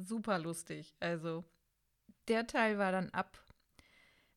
super 0.02 0.38
lustig. 0.38 0.94
Also 1.00 1.44
der 2.28 2.46
Teil 2.46 2.78
war 2.78 2.92
dann 2.92 3.10
ab. 3.10 3.42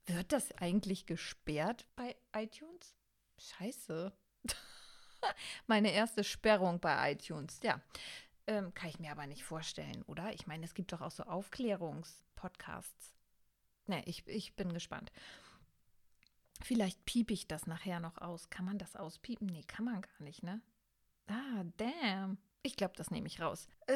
Wird 0.06 0.32
das 0.32 0.52
eigentlich 0.54 1.06
gesperrt 1.06 1.88
bei 1.96 2.16
iTunes? 2.36 2.96
Scheiße. 3.38 4.12
Meine 5.68 5.92
erste 5.92 6.24
Sperrung 6.24 6.80
bei 6.80 7.12
iTunes, 7.12 7.60
ja. 7.64 7.82
Ähm, 8.48 8.74
kann 8.74 8.90
ich 8.90 9.00
mir 9.00 9.12
aber 9.12 9.28
nicht 9.28 9.44
vorstellen, 9.44 10.04
oder? 10.08 10.34
Ich 10.34 10.48
meine, 10.48 10.66
es 10.66 10.74
gibt 10.74 10.92
doch 10.92 11.02
auch 11.02 11.12
so 11.12 11.24
Aufklärungspodcasts. 11.24 13.14
Ne, 13.86 14.04
ich, 14.06 14.28
ich 14.28 14.56
bin 14.56 14.74
gespannt. 14.74 15.12
Vielleicht 16.62 17.06
piep 17.06 17.32
ich 17.32 17.48
das 17.48 17.68
nachher 17.68 18.00
noch 18.00 18.18
aus. 18.18 18.50
Kann 18.50 18.66
man 18.66 18.78
das 18.78 18.96
auspiepen? 18.96 19.48
Nee, 19.48 19.64
kann 19.64 19.86
man 19.86 20.02
gar 20.02 20.22
nicht, 20.24 20.44
ne? 20.44 20.62
Ah, 21.28 21.64
damn. 21.78 22.38
Ich 22.62 22.76
glaube, 22.76 22.94
das 22.98 23.10
nehme 23.10 23.28
ich 23.28 23.42
raus. 23.42 23.68
Äh, 23.88 23.94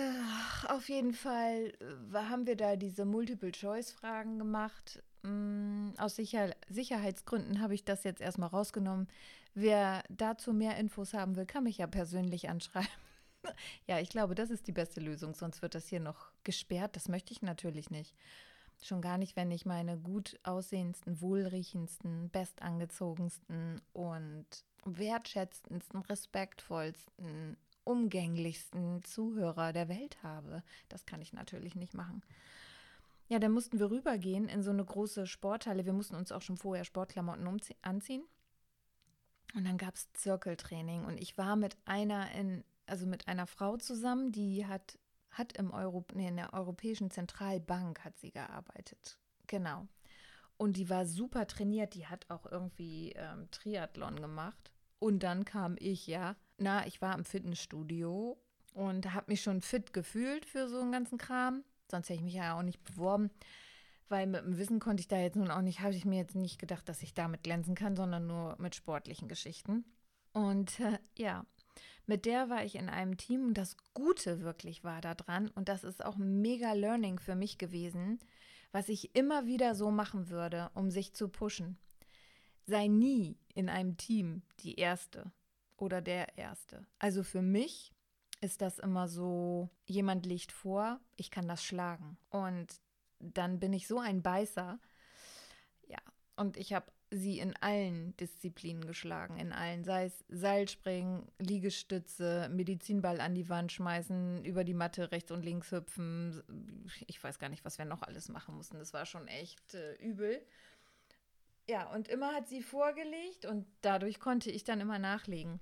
auf 0.70 0.88
jeden 0.88 1.14
Fall 1.14 1.74
äh, 1.82 2.16
haben 2.16 2.48
wir 2.48 2.56
da 2.56 2.76
diese 2.76 3.04
Multiple-Choice-Fragen 3.04 4.40
gemacht. 4.40 5.04
Ähm, 5.26 5.94
aus 5.98 6.16
Sicher 6.16 6.56
Sicherheitsgründen 6.70 7.60
habe 7.60 7.74
ich 7.74 7.84
das 7.84 8.04
jetzt 8.04 8.22
erstmal 8.22 8.50
rausgenommen. 8.50 9.08
Wer 9.54 10.04
dazu 10.10 10.54
mehr 10.54 10.78
Infos 10.78 11.14
haben 11.14 11.36
will, 11.36 11.46
kann 11.46 11.66
mich 11.66 11.78
ja 11.78 11.88
persönlich 11.88 12.50
anschreiben. 12.50 12.88
ja, 13.88 14.00
ich 14.00 14.10
glaube, 14.10 14.34
das 14.34 14.50
ist 14.50 14.68
die 14.68 14.72
beste 14.72 15.02
Lösung, 15.02 15.36
sonst 15.36 15.62
wird 15.62 15.76
das 15.76 15.88
hier 15.88 16.00
noch 16.00 16.32
gesperrt. 16.44 16.96
Das 16.96 17.10
möchte 17.10 17.34
ich 17.34 17.42
natürlich 17.42 17.90
nicht. 17.90 18.16
Schon 18.82 19.02
gar 19.02 19.18
nicht, 19.18 19.36
wenn 19.36 19.52
ich 19.52 19.66
meine 19.66 19.98
gut 19.98 20.40
aussehendsten, 20.44 21.22
wohlriechendsten, 21.22 22.30
bestangezogensten 22.32 23.82
und 23.94 24.46
wertschätzendsten, 24.86 26.02
respektvollsten, 26.02 27.58
umgänglichsten 27.84 29.04
Zuhörer 29.04 29.74
der 29.74 29.90
Welt 29.90 30.22
habe. 30.24 30.64
Das 30.90 31.06
kann 31.06 31.22
ich 31.22 31.34
natürlich 31.34 31.76
nicht 31.76 31.94
machen. 31.94 32.24
Ja, 33.30 33.40
dann 33.40 33.52
mussten 33.52 33.80
wir 33.80 33.90
rübergehen 33.90 34.48
in 34.48 34.62
so 34.62 34.72
eine 34.72 34.84
große 34.84 35.28
Sporthalle. 35.28 35.86
Wir 35.86 35.94
mussten 35.94 36.16
uns 36.16 36.32
auch 36.32 36.42
schon 36.42 36.58
vorher 36.58 36.86
Sportklamotten 36.86 37.48
anziehen. 37.82 38.24
Und 39.56 39.66
dann 39.66 39.78
gab 39.78 39.96
es 39.96 40.12
Zirkeltraining 40.14 41.06
und 41.06 41.20
ich 41.20 41.38
war 41.38 41.56
mit 41.56 41.78
einer 41.86 42.32
in, 42.32 42.64
also 42.88 43.06
mit 43.06 43.28
einer 43.28 43.46
Frau 43.46 43.78
zusammen, 43.78 44.32
die 44.32 44.66
hat 44.66 44.98
hat 45.34 45.58
im 45.58 45.72
Euro, 45.72 46.06
nee, 46.14 46.28
in 46.28 46.38
der 46.38 46.54
Europäischen 46.54 47.10
Zentralbank 47.10 48.04
hat 48.06 48.18
sie 48.20 48.32
gearbeitet. 48.32 49.18
Genau. 49.48 49.88
Und 50.58 50.78
die 50.78 50.90
war 50.90 51.06
super 51.06 51.48
trainiert, 51.48 51.96
die 51.96 52.06
hat 52.06 52.30
auch 52.30 52.46
irgendwie 52.46 53.14
ähm, 53.14 53.50
Triathlon 53.52 54.22
gemacht. 54.22 54.72
Und 55.04 55.20
dann 55.22 55.44
kam 55.44 55.76
ich, 55.80 56.08
ja. 56.08 56.38
Na, 56.58 56.88
ich 56.88 57.02
war 57.02 57.14
im 57.18 57.26
Fitnessstudio 57.26 58.38
und 58.74 59.14
habe 59.14 59.32
mich 59.32 59.42
schon 59.42 59.60
fit 59.60 59.92
gefühlt 59.92 60.46
für 60.46 60.70
so 60.70 60.80
einen 60.80 60.94
ganzen 60.94 61.18
Kram. 61.18 61.66
Sonst 61.92 62.08
hätte 62.08 62.20
ich 62.20 62.24
mich 62.24 62.36
ja 62.36 62.58
auch 62.58 62.62
nicht 62.62 62.82
beworben. 62.86 63.30
Weil 64.08 64.28
mit 64.28 64.46
dem 64.46 64.58
Wissen 64.58 64.80
konnte 64.80 65.02
ich 65.02 65.10
da 65.10 65.18
jetzt 65.18 65.36
nun 65.36 65.52
auch 65.52 65.62
nicht, 65.62 65.82
habe 65.82 65.94
ich 65.94 66.06
mir 66.06 66.20
jetzt 66.20 66.36
nicht 66.36 66.58
gedacht, 66.58 66.88
dass 66.88 67.04
ich 67.04 67.14
damit 67.14 67.44
glänzen 67.44 67.76
kann, 67.76 67.98
sondern 67.98 68.28
nur 68.28 68.56
mit 68.60 68.76
sportlichen 68.76 69.28
Geschichten. 69.28 69.84
Und 70.32 70.80
äh, 70.80 70.98
ja, 71.18 71.46
mit 72.06 72.26
der 72.26 72.50
war 72.50 72.64
ich 72.64 72.76
in 72.76 72.88
einem 72.88 73.18
Team 73.18 73.48
und 73.48 73.58
das 73.58 73.76
Gute 73.94 74.40
wirklich 74.40 74.86
war 74.86 75.02
da 75.02 75.16
dran 75.16 75.50
und 75.50 75.68
das 75.68 75.84
ist 75.84 76.04
auch 76.04 76.16
mega 76.16 76.72
Learning 76.72 77.20
für 77.20 77.36
mich 77.36 77.58
gewesen, 77.58 78.20
was 78.72 78.88
ich 78.88 79.18
immer 79.18 79.48
wieder 79.48 79.76
so 79.76 79.92
machen 79.92 80.30
würde, 80.30 80.72
um 80.76 80.90
sich 80.92 81.14
zu 81.14 81.28
pushen. 81.28 81.78
Sei 82.66 82.88
nie 82.88 83.38
in 83.54 83.70
einem 83.70 83.98
Team 83.98 84.42
die 84.60 84.76
Erste 84.76 85.32
oder 85.78 86.02
der 86.02 86.38
Erste. 86.38 86.86
Also 87.00 87.24
für 87.24 87.42
mich 87.42 87.92
ist 88.42 88.62
das 88.62 88.80
immer 88.80 89.08
so, 89.08 89.70
jemand 89.86 90.26
liegt 90.26 90.52
vor, 90.52 91.00
ich 91.16 91.32
kann 91.32 91.48
das 91.48 91.64
schlagen. 91.64 92.18
Und 92.30 92.82
dann 93.20 93.60
bin 93.60 93.74
ich 93.74 93.88
so 93.88 94.00
ein 94.00 94.22
Beißer. 94.22 94.80
Ja, 95.88 96.00
und 96.36 96.58
ich 96.58 96.74
habe 96.74 96.92
sie 97.10 97.40
in 97.40 97.56
allen 97.58 98.18
Disziplinen 98.18 98.86
geschlagen, 98.86 99.38
in 99.38 99.54
allen, 99.54 99.84
sei 99.84 100.06
es 100.06 100.26
Seilspringen, 100.30 101.28
Liegestütze, 101.40 102.50
Medizinball 102.52 103.22
an 103.22 103.36
die 103.36 103.50
Wand 103.50 103.72
schmeißen, 103.72 104.44
über 104.44 104.64
die 104.64 104.74
Matte 104.74 105.12
rechts 105.12 105.32
und 105.32 105.44
links 105.44 105.72
hüpfen. 105.72 106.42
Ich 107.08 107.24
weiß 107.24 107.40
gar 107.40 107.50
nicht, 107.50 107.66
was 107.66 107.78
wir 107.78 107.86
noch 107.86 108.02
alles 108.02 108.30
machen 108.30 108.56
mussten. 108.56 108.80
Das 108.80 108.94
war 108.94 109.06
schon 109.06 109.28
echt 109.28 109.74
äh, 109.76 109.94
übel. 109.96 110.42
Ja, 111.68 111.90
und 111.94 112.08
immer 112.10 112.34
hat 112.34 112.48
sie 112.48 112.62
vorgelegt 112.62 113.46
und 113.46 113.66
dadurch 113.82 114.20
konnte 114.20 114.52
ich 114.52 114.64
dann 114.64 114.82
immer 114.82 115.00
nachlegen. 115.00 115.60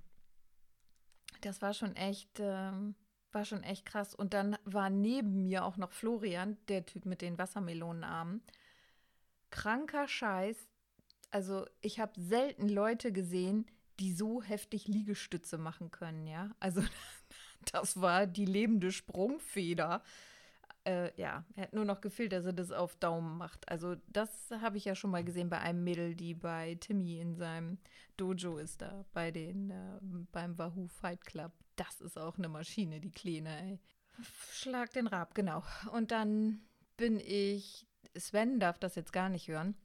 Das 1.41 1.61
war 1.61 1.73
schon 1.73 1.95
echt, 1.95 2.39
äh, 2.39 2.71
war 3.31 3.45
schon 3.45 3.63
echt 3.63 3.85
krass. 3.85 4.15
Und 4.15 4.33
dann 4.33 4.57
war 4.65 4.89
neben 4.89 5.43
mir 5.43 5.63
auch 5.63 5.77
noch 5.77 5.91
Florian, 5.91 6.57
der 6.67 6.85
Typ 6.85 7.05
mit 7.05 7.21
den 7.21 7.37
Wassermelonenarmen. 7.37 8.41
Kranker 9.51 10.07
Scheiß, 10.07 10.57
also 11.29 11.65
ich 11.81 11.99
habe 11.99 12.19
selten 12.19 12.67
Leute 12.67 13.11
gesehen, 13.11 13.65
die 13.99 14.13
so 14.13 14.41
heftig 14.41 14.87
Liegestütze 14.87 15.57
machen 15.57 15.91
können, 15.91 16.27
ja. 16.27 16.49
Also 16.59 16.81
das 17.71 18.01
war 18.01 18.27
die 18.27 18.45
lebende 18.45 18.91
Sprungfeder. 18.91 20.03
Äh, 20.83 21.11
ja, 21.19 21.45
er 21.55 21.63
hat 21.63 21.73
nur 21.73 21.85
noch 21.85 22.01
gefehlt, 22.01 22.33
dass 22.33 22.45
er 22.45 22.53
das 22.53 22.71
auf 22.71 22.95
Daumen 22.95 23.37
macht. 23.37 23.69
Also 23.69 23.95
das 24.07 24.29
habe 24.61 24.77
ich 24.77 24.85
ja 24.85 24.95
schon 24.95 25.11
mal 25.11 25.23
gesehen 25.23 25.49
bei 25.49 25.59
einem 25.59 25.83
Mädel, 25.83 26.15
die 26.15 26.33
bei 26.33 26.75
Timmy 26.79 27.19
in 27.19 27.35
seinem 27.35 27.77
Dojo 28.17 28.57
ist 28.57 28.81
da, 28.81 29.05
bei 29.13 29.29
den, 29.29 29.69
äh, 29.69 29.99
beim 30.31 30.57
Wahoo 30.57 30.87
Fight 30.87 31.23
Club. 31.25 31.51
Das 31.75 32.01
ist 32.01 32.17
auch 32.17 32.37
eine 32.37 32.49
Maschine, 32.49 32.99
die 32.99 33.11
Kleine, 33.11 33.61
ey. 33.61 33.79
Schlag 34.51 34.91
den 34.93 35.07
Rab, 35.07 35.35
genau. 35.35 35.63
Und 35.91 36.11
dann 36.11 36.61
bin 36.97 37.19
ich, 37.19 37.87
Sven 38.17 38.59
darf 38.59 38.79
das 38.79 38.95
jetzt 38.95 39.13
gar 39.13 39.29
nicht 39.29 39.47
hören, 39.47 39.75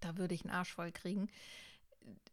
da 0.00 0.16
würde 0.16 0.34
ich 0.34 0.44
einen 0.44 0.54
Arsch 0.54 0.74
voll 0.74 0.92
kriegen. 0.92 1.28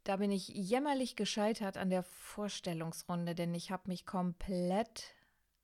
Da 0.04 0.18
bin 0.18 0.32
ich 0.32 0.48
jämmerlich 0.50 1.16
gescheitert 1.16 1.78
an 1.78 1.90
der 1.90 2.04
Vorstellungsrunde, 2.04 3.36
denn 3.36 3.54
ich 3.54 3.72
habe 3.72 3.84
mich 3.88 4.06
komplett 4.06 5.14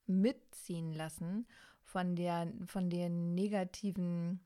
mitziehen 0.06 0.92
lassen 0.92 1.46
von 1.88 2.14
der 2.14 2.52
von 2.66 2.90
den 2.90 3.34
negativen 3.34 4.40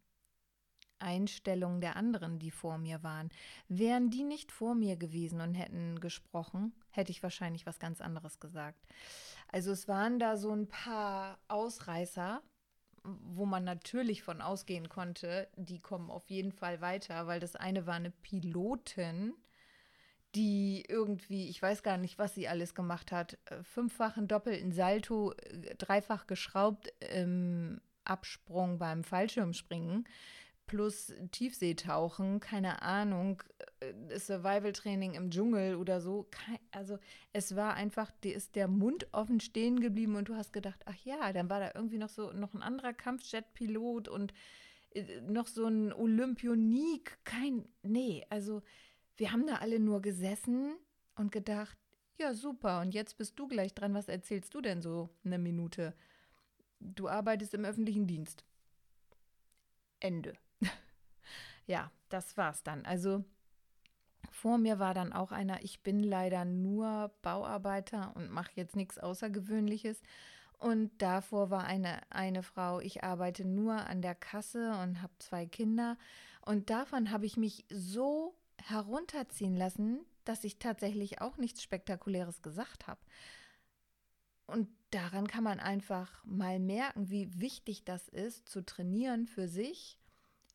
Einstellungen 0.99 1.81
der 1.81 1.97
anderen, 1.97 2.39
die 2.39 2.53
vor 2.53 2.79
mir 2.79 3.03
waren. 3.03 3.31
Wären 3.69 4.11
die 4.11 4.23
nicht 4.23 4.53
vor 4.53 4.75
mir 4.75 4.97
gewesen 4.97 5.41
und 5.41 5.55
hätten 5.55 5.99
gesprochen, 5.99 6.73
hätte 6.91 7.11
ich 7.11 7.23
wahrscheinlich 7.23 7.67
was 7.67 7.81
ganz 7.81 8.01
anderes 8.01 8.39
gesagt. 8.39 8.87
Also 9.49 9.73
es 9.73 9.89
waren 9.89 10.21
da 10.21 10.37
so 10.37 10.51
ein 10.53 10.69
paar 10.69 11.39
Ausreißer 11.49 12.43
wo 13.05 13.47
man 13.47 13.65
natürlich 13.65 14.23
von 14.23 14.41
ausgehen 14.41 14.89
konnte, 14.89 15.49
die 15.57 15.81
kommen 15.81 16.11
auf 16.11 16.31
jeden 16.31 16.53
Fall 16.53 16.81
weiter, 16.81 17.27
weil 17.27 17.41
das 17.41 17.57
eine 17.57 17.87
war 17.87 17.95
eine 17.95 18.11
Pilotin, 18.11 19.35
die 20.35 20.85
irgendwie, 20.89 21.49
ich 21.49 21.61
weiß 21.61 21.83
gar 21.83 21.99
nicht, 21.99 22.19
was 22.19 22.35
sie 22.35 22.49
alles 22.49 22.75
gemacht 22.75 23.13
hat, 23.13 23.39
äh, 23.47 23.63
fünffachen 23.63 24.29
doppelten 24.29 24.73
Salto, 24.73 25.33
äh, 25.33 25.75
dreifach 25.77 26.27
geschraubt 26.27 26.93
im 27.15 27.81
Absprung 28.05 28.79
beim 28.79 29.05
Fallschirmspringen 29.05 30.07
plus 30.67 31.13
Tiefseetauchen, 31.33 32.41
keine 32.41 32.81
Ahnung, 32.81 33.43
äh, 33.81 34.19
Survival-Training 34.19 35.15
im 35.15 35.31
Dschungel 35.31 35.75
oder 35.75 36.01
so. 36.01 36.29
Also 36.71 36.99
es 37.33 37.57
war 37.57 37.75
einfach, 37.75 38.11
dir 38.23 38.35
ist 38.35 38.57
der 38.57 38.69
Mund 38.69 39.07
offen 39.13 39.41
stehen 39.41 39.81
geblieben 39.81 40.17
und 40.17 40.29
du 40.29 40.35
hast 40.35 40.53
gedacht, 40.53 40.81
ach 40.87 40.97
ja, 41.05 41.33
dann 41.33 41.51
war 41.51 41.61
da 41.61 41.73
irgendwie 41.75 41.99
noch 41.99 42.09
so 42.09 42.33
noch 42.33 42.55
ein 42.55 42.63
anderer 42.63 42.95
Kampfjet-Pilot 42.95 44.09
und 44.09 44.33
noch 45.29 45.47
so 45.47 45.67
ein 45.67 45.93
Olympionik. 45.93 47.19
Kein, 47.25 47.69
nee, 47.83 48.25
also 48.31 48.63
wir 49.17 49.33
haben 49.33 49.47
da 49.47 49.57
alle 49.57 49.79
nur 49.79 50.01
gesessen 50.03 50.77
und 51.17 51.33
gedacht, 51.33 51.77
ja, 52.19 52.35
super, 52.35 52.81
und 52.81 52.95
jetzt 52.95 53.17
bist 53.17 53.39
du 53.39 53.49
gleich 53.49 53.75
dran. 53.75 53.95
Was 53.95 54.09
erzählst 54.09 54.55
du 54.55 54.61
denn 54.61 54.83
so 54.83 55.11
eine 55.25 55.39
Minute? 55.39 55.95
Du 56.79 57.09
arbeitest 57.09 57.55
im 57.55 57.65
öffentlichen 57.65 58.07
Dienst. 58.07 58.45
Ende. 60.01 60.35
ja, 61.67 61.91
das 62.09 62.37
war's 62.37 62.63
dann. 62.63 62.85
Also 62.85 63.25
vor 64.31 64.59
mir 64.59 64.79
war 64.79 64.95
dann 64.95 65.13
auch 65.13 65.33
einer, 65.33 65.63
ich 65.63 65.83
bin 65.83 66.03
leider 66.03 66.45
nur 66.45 67.13
Bauarbeiter 67.23 68.13
und 68.17 68.31
mache 68.31 68.53
jetzt 68.55 68.77
nichts 68.77 68.99
Außergewöhnliches. 68.99 70.01
Und 70.59 70.91
davor 71.03 71.51
war 71.51 71.65
eine, 71.65 72.01
eine 72.11 72.43
Frau, 72.43 72.81
ich 72.81 73.03
arbeite 73.03 73.45
nur 73.45 73.75
an 73.75 74.01
der 74.01 74.15
Kasse 74.15 74.77
und 74.83 75.03
habe 75.03 75.13
zwei 75.19 75.47
Kinder. 75.47 75.99
Und 76.45 76.71
davon 76.71 77.11
habe 77.11 77.27
ich 77.27 77.37
mich 77.37 77.65
so 77.69 78.35
herunterziehen 78.69 79.57
lassen, 79.57 80.05
dass 80.25 80.45
ich 80.45 80.59
tatsächlich 80.59 81.21
auch 81.21 81.37
nichts 81.37 81.63
Spektakuläres 81.63 82.43
gesagt 82.43 82.87
habe. 82.87 83.01
Und 84.47 84.69
daran 84.91 85.27
kann 85.27 85.45
man 85.45 85.61
einfach 85.61 86.25
mal 86.25 86.59
merken, 86.59 87.11
wie 87.11 87.41
wichtig 87.41 87.85
das 87.85 88.09
ist, 88.09 88.49
zu 88.49 88.65
trainieren 88.65 89.27
für 89.27 89.49
sich, 89.49 89.99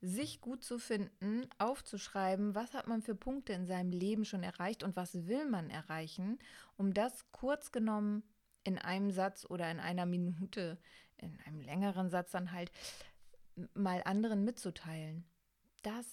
sich 0.02 0.42
gut 0.42 0.64
zu 0.64 0.78
finden, 0.78 1.50
aufzuschreiben, 1.58 2.54
was 2.54 2.74
hat 2.74 2.88
man 2.88 3.02
für 3.02 3.16
Punkte 3.16 3.54
in 3.54 3.66
seinem 3.66 3.92
Leben 3.92 4.26
schon 4.26 4.44
erreicht 4.44 4.84
und 4.84 4.96
was 4.96 5.28
will 5.28 5.46
man 5.50 5.70
erreichen, 5.70 6.38
um 6.76 6.94
das 6.94 7.32
kurz 7.32 7.72
genommen 7.72 8.24
in 8.64 8.78
einem 8.78 9.12
Satz 9.12 9.46
oder 9.50 9.72
in 9.72 9.80
einer 9.80 10.06
Minute, 10.06 10.78
in 11.18 11.40
einem 11.46 11.62
längeren 11.62 12.10
Satz 12.10 12.32
dann 12.32 12.52
halt 12.52 12.72
mal 13.74 14.04
anderen 14.04 14.44
mitzuteilen. 14.44 15.26
Das 15.82 16.06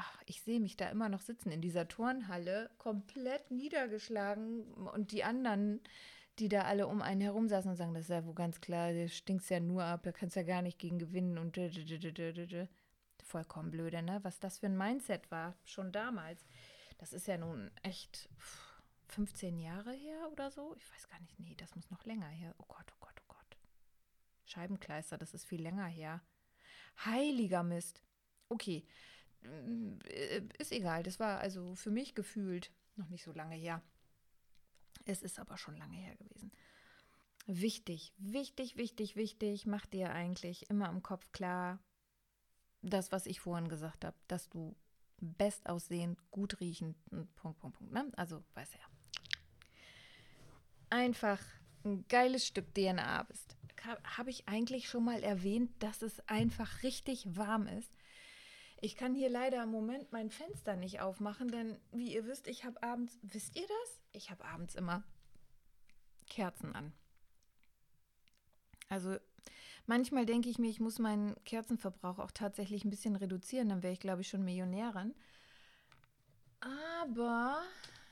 ach, 0.00 0.22
ich 0.24 0.40
sehe 0.42 0.60
mich 0.60 0.76
da 0.76 0.88
immer 0.88 1.08
noch 1.08 1.20
sitzen 1.20 1.50
in 1.50 1.60
dieser 1.60 1.86
Turnhalle, 1.86 2.70
komplett 2.78 3.50
niedergeschlagen 3.50 4.64
und 4.72 5.12
die 5.12 5.24
anderen, 5.24 5.80
die 6.38 6.48
da 6.48 6.62
alle 6.62 6.86
um 6.86 7.02
einen 7.02 7.20
herum 7.20 7.48
saßen 7.48 7.70
und 7.70 7.76
sagen, 7.76 7.92
das 7.92 8.04
ist 8.04 8.10
ja 8.10 8.24
wohl 8.24 8.34
ganz 8.34 8.60
klar, 8.62 8.92
du 8.92 9.08
stinkst 9.08 9.50
ja 9.50 9.60
nur 9.60 9.84
ab, 9.84 10.02
da 10.04 10.12
kannst 10.12 10.36
ja 10.36 10.42
gar 10.42 10.62
nicht 10.62 10.78
gegen 10.78 10.98
gewinnen 10.98 11.36
und 11.36 11.58
vollkommen 13.22 13.70
blöde, 13.70 14.02
ne? 14.02 14.20
Was 14.22 14.40
das 14.40 14.58
für 14.58 14.66
ein 14.66 14.76
Mindset 14.76 15.30
war, 15.30 15.54
schon 15.64 15.92
damals. 15.92 16.46
Das 16.98 17.12
ist 17.12 17.28
ja 17.28 17.36
nun 17.36 17.70
echt 17.82 18.28
15 19.08 19.58
Jahre 19.58 19.92
her 19.92 20.30
oder 20.32 20.50
so. 20.50 20.74
Ich 20.76 20.90
weiß 20.92 21.08
gar 21.08 21.20
nicht, 21.20 21.38
nee, 21.38 21.54
das 21.56 21.76
muss 21.76 21.90
noch 21.90 22.04
länger 22.04 22.28
her. 22.28 22.54
Oh 22.58 22.64
Gott, 22.66 22.86
oh 22.92 22.96
Gott, 23.00 23.14
oh 23.20 23.34
Gott. 23.34 23.56
Scheibenkleister, 24.46 25.18
das 25.18 25.34
ist 25.34 25.44
viel 25.44 25.62
länger 25.62 25.86
her. 25.86 26.22
Heiliger 27.04 27.62
Mist. 27.62 28.02
Okay, 28.48 28.86
ist 30.58 30.72
egal. 30.72 31.02
Das 31.02 31.18
war 31.18 31.38
also 31.38 31.74
für 31.74 31.90
mich 31.90 32.14
gefühlt 32.14 32.70
noch 32.96 33.08
nicht 33.08 33.24
so 33.24 33.32
lange 33.32 33.56
her. 33.56 33.82
Es 35.04 35.22
ist 35.22 35.38
aber 35.38 35.56
schon 35.56 35.76
lange 35.76 35.96
her 35.96 36.16
gewesen. 36.16 36.52
Wichtig, 37.46 38.12
wichtig, 38.18 38.76
wichtig, 38.76 39.16
wichtig, 39.16 39.66
mach 39.66 39.86
dir 39.86 40.12
eigentlich 40.12 40.68
immer 40.70 40.88
im 40.90 41.02
Kopf 41.02 41.32
klar, 41.32 41.80
das, 42.82 43.12
was 43.12 43.26
ich 43.26 43.40
vorhin 43.40 43.68
gesagt 43.68 44.04
habe, 44.04 44.16
dass 44.28 44.48
du 44.48 44.76
best 45.20 45.68
aussehend, 45.68 46.18
gut 46.30 46.60
riechend, 46.60 46.96
Punkt, 47.34 47.58
Punkt, 47.58 47.78
Punkt, 47.78 47.92
ne? 47.92 48.10
Also, 48.16 48.42
weiß 48.54 48.72
ja. 48.74 48.80
Einfach 50.90 51.40
ein 51.84 52.06
geiles 52.08 52.46
Stück 52.46 52.74
DNA 52.74 53.22
bist. 53.24 53.56
Habe 54.16 54.30
ich 54.30 54.48
eigentlich 54.48 54.88
schon 54.88 55.04
mal 55.04 55.22
erwähnt, 55.22 55.70
dass 55.82 56.02
es 56.02 56.20
einfach 56.28 56.82
richtig 56.82 57.36
warm 57.36 57.66
ist? 57.66 57.90
Ich 58.82 58.96
kann 58.96 59.14
hier 59.14 59.28
leider 59.28 59.62
im 59.62 59.70
Moment 59.70 60.10
mein 60.10 60.30
Fenster 60.30 60.74
nicht 60.74 61.00
aufmachen, 61.00 61.48
denn 61.48 61.78
wie 61.92 62.14
ihr 62.14 62.26
wisst, 62.26 62.46
ich 62.46 62.64
habe 62.64 62.82
abends, 62.82 63.18
wisst 63.22 63.56
ihr 63.56 63.66
das? 63.66 64.00
Ich 64.12 64.30
habe 64.30 64.44
abends 64.44 64.74
immer 64.74 65.02
Kerzen 66.28 66.74
an. 66.74 66.92
Also 68.88 69.16
manchmal 69.86 70.24
denke 70.24 70.48
ich 70.48 70.58
mir, 70.58 70.70
ich 70.70 70.80
muss 70.80 70.98
meinen 70.98 71.34
Kerzenverbrauch 71.44 72.18
auch 72.18 72.30
tatsächlich 72.30 72.84
ein 72.84 72.90
bisschen 72.90 73.16
reduzieren, 73.16 73.68
dann 73.68 73.82
wäre 73.82 73.92
ich, 73.92 74.00
glaube 74.00 74.22
ich, 74.22 74.28
schon 74.28 74.44
Millionärin. 74.44 75.14
Aber 76.60 77.62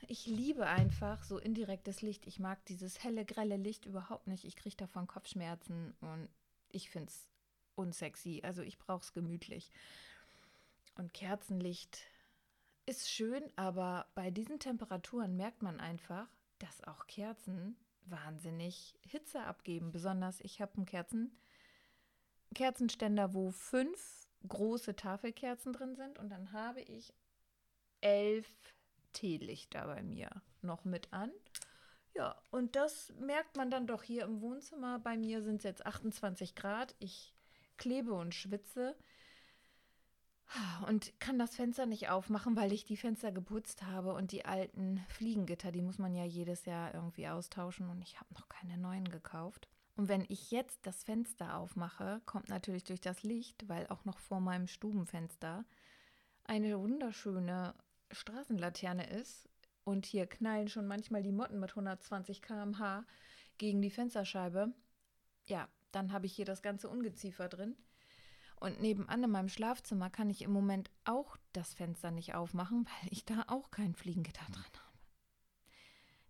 ich 0.07 0.27
liebe 0.27 0.67
einfach 0.67 1.23
so 1.23 1.37
indirektes 1.37 2.01
Licht. 2.01 2.27
Ich 2.27 2.39
mag 2.39 2.63
dieses 2.65 3.03
helle, 3.03 3.25
grelle 3.25 3.57
Licht 3.57 3.85
überhaupt 3.85 4.27
nicht. 4.27 4.45
Ich 4.45 4.55
kriege 4.55 4.75
davon 4.75 5.07
Kopfschmerzen 5.07 5.95
und 6.01 6.29
ich 6.69 6.89
finde 6.89 7.09
es 7.09 7.27
unsexy. 7.75 8.41
Also 8.43 8.61
ich 8.61 8.77
brauche 8.77 9.01
es 9.01 9.13
gemütlich. 9.13 9.71
Und 10.99 11.13
Kerzenlicht 11.13 12.01
ist 12.85 13.09
schön, 13.09 13.49
aber 13.55 14.07
bei 14.15 14.31
diesen 14.31 14.59
Temperaturen 14.59 15.37
merkt 15.37 15.63
man 15.63 15.79
einfach, 15.79 16.27
dass 16.57 16.83
auch 16.83 17.07
Kerzen 17.07 17.77
wahnsinnig 18.01 18.99
Hitze 19.07 19.39
abgeben. 19.43 19.93
Besonders 19.93 20.41
ich 20.41 20.59
habe 20.59 20.75
einen 20.75 20.85
Kerzen, 20.85 21.39
Kerzenständer, 22.53 23.33
wo 23.33 23.49
fünf 23.49 24.27
große 24.45 24.97
Tafelkerzen 24.97 25.71
drin 25.71 25.95
sind 25.95 26.19
und 26.19 26.27
dann 26.27 26.51
habe 26.51 26.81
ich 26.81 27.13
elf 28.01 28.49
Teelichter 29.13 29.85
bei 29.85 30.03
mir 30.03 30.29
noch 30.61 30.83
mit 30.83 31.13
an. 31.13 31.31
Ja, 32.13 32.41
und 32.51 32.75
das 32.75 33.13
merkt 33.21 33.55
man 33.55 33.71
dann 33.71 33.87
doch 33.87 34.03
hier 34.03 34.25
im 34.25 34.41
Wohnzimmer. 34.41 34.99
Bei 34.99 35.15
mir 35.15 35.43
sind 35.43 35.59
es 35.59 35.63
jetzt 35.63 35.85
28 35.85 36.55
Grad. 36.55 36.93
Ich 36.99 37.33
klebe 37.77 38.11
und 38.11 38.35
schwitze 38.35 38.97
und 40.87 41.19
kann 41.19 41.37
das 41.37 41.55
Fenster 41.55 41.85
nicht 41.85 42.09
aufmachen, 42.09 42.55
weil 42.55 42.73
ich 42.73 42.85
die 42.85 42.97
Fenster 42.97 43.31
geputzt 43.31 43.83
habe 43.83 44.13
und 44.13 44.31
die 44.31 44.45
alten 44.45 45.03
Fliegengitter, 45.09 45.71
die 45.71 45.81
muss 45.81 45.99
man 45.99 46.15
ja 46.15 46.23
jedes 46.23 46.65
Jahr 46.65 46.93
irgendwie 46.93 47.27
austauschen 47.27 47.89
und 47.89 48.01
ich 48.01 48.19
habe 48.19 48.33
noch 48.33 48.49
keine 48.49 48.77
neuen 48.77 49.09
gekauft. 49.09 49.67
Und 49.95 50.07
wenn 50.07 50.25
ich 50.29 50.49
jetzt 50.51 50.85
das 50.87 51.03
Fenster 51.03 51.57
aufmache, 51.57 52.21
kommt 52.25 52.49
natürlich 52.49 52.85
durch 52.85 53.01
das 53.01 53.23
Licht, 53.23 53.67
weil 53.67 53.85
auch 53.87 54.05
noch 54.05 54.17
vor 54.17 54.39
meinem 54.39 54.67
Stubenfenster 54.67 55.65
eine 56.45 56.79
wunderschöne 56.79 57.75
Straßenlaterne 58.11 59.07
ist 59.09 59.49
und 59.83 60.05
hier 60.05 60.25
knallen 60.25 60.67
schon 60.67 60.87
manchmal 60.87 61.21
die 61.21 61.31
Motten 61.31 61.59
mit 61.59 61.71
120 61.71 62.41
km/h 62.41 63.03
gegen 63.57 63.81
die 63.81 63.91
Fensterscheibe. 63.91 64.73
Ja, 65.45 65.67
dann 65.91 66.11
habe 66.11 66.25
ich 66.25 66.33
hier 66.33 66.45
das 66.45 66.61
ganze 66.61 66.89
Ungeziefer 66.89 67.49
drin. 67.49 67.75
Und 68.59 68.81
nebenan 68.81 69.23
in 69.23 69.31
meinem 69.31 69.49
Schlafzimmer 69.49 70.09
kann 70.09 70.29
ich 70.29 70.41
im 70.41 70.51
Moment 70.51 70.91
auch 71.05 71.37
das 71.53 71.73
Fenster 71.73 72.11
nicht 72.11 72.35
aufmachen, 72.35 72.85
weil 72.85 73.11
ich 73.11 73.25
da 73.25 73.45
auch 73.47 73.71
kein 73.71 73.95
Fliegengitter 73.95 74.45
dran 74.45 74.63
habe. 74.63 74.79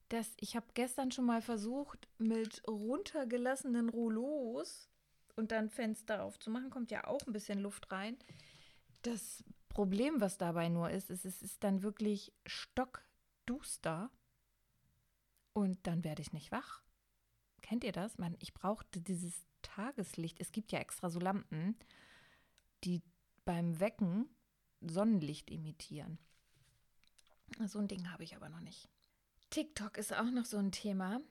Das, 0.09 0.33
ich 0.37 0.55
habe 0.55 0.65
gestern 0.73 1.11
schon 1.11 1.25
mal 1.25 1.41
versucht, 1.41 2.07
mit 2.17 2.67
runtergelassenen 2.67 3.89
Rouleaus 3.89 4.89
und 5.35 5.51
dann 5.51 5.69
Fenster 5.69 6.23
aufzumachen, 6.23 6.71
kommt 6.71 6.91
ja 6.91 7.05
auch 7.05 7.21
ein 7.27 7.33
bisschen 7.33 7.59
Luft 7.59 7.91
rein. 7.91 8.17
Das 9.03 9.43
Problem, 9.69 10.19
was 10.19 10.37
dabei 10.37 10.67
nur 10.69 10.89
ist, 10.89 11.09
ist, 11.09 11.25
es 11.25 11.41
ist 11.41 11.63
dann 11.63 11.83
wirklich 11.83 12.33
stockduster 12.45 14.11
und 15.53 15.79
dann 15.85 16.03
werde 16.03 16.21
ich 16.21 16.33
nicht 16.33 16.51
wach. 16.51 16.81
Kennt 17.61 17.83
ihr 17.83 17.91
das? 17.91 18.17
Man, 18.17 18.35
ich 18.39 18.53
brauchte 18.53 18.99
dieses 18.99 19.45
Tageslicht. 19.61 20.39
Es 20.39 20.51
gibt 20.51 20.71
ja 20.71 20.79
extra 20.79 21.09
so 21.09 21.19
Lampen 21.19 21.77
die 22.83 23.01
beim 23.45 23.79
Wecken 23.79 24.29
Sonnenlicht 24.81 25.49
imitieren. 25.49 26.17
So 27.65 27.79
ein 27.79 27.87
Ding 27.87 28.11
habe 28.11 28.23
ich 28.23 28.35
aber 28.35 28.49
noch 28.49 28.61
nicht. 28.61 28.89
TikTok 29.49 29.97
ist 29.97 30.13
auch 30.13 30.29
noch 30.31 30.45
so 30.45 30.57
ein 30.57 30.71
Thema. 30.71 31.21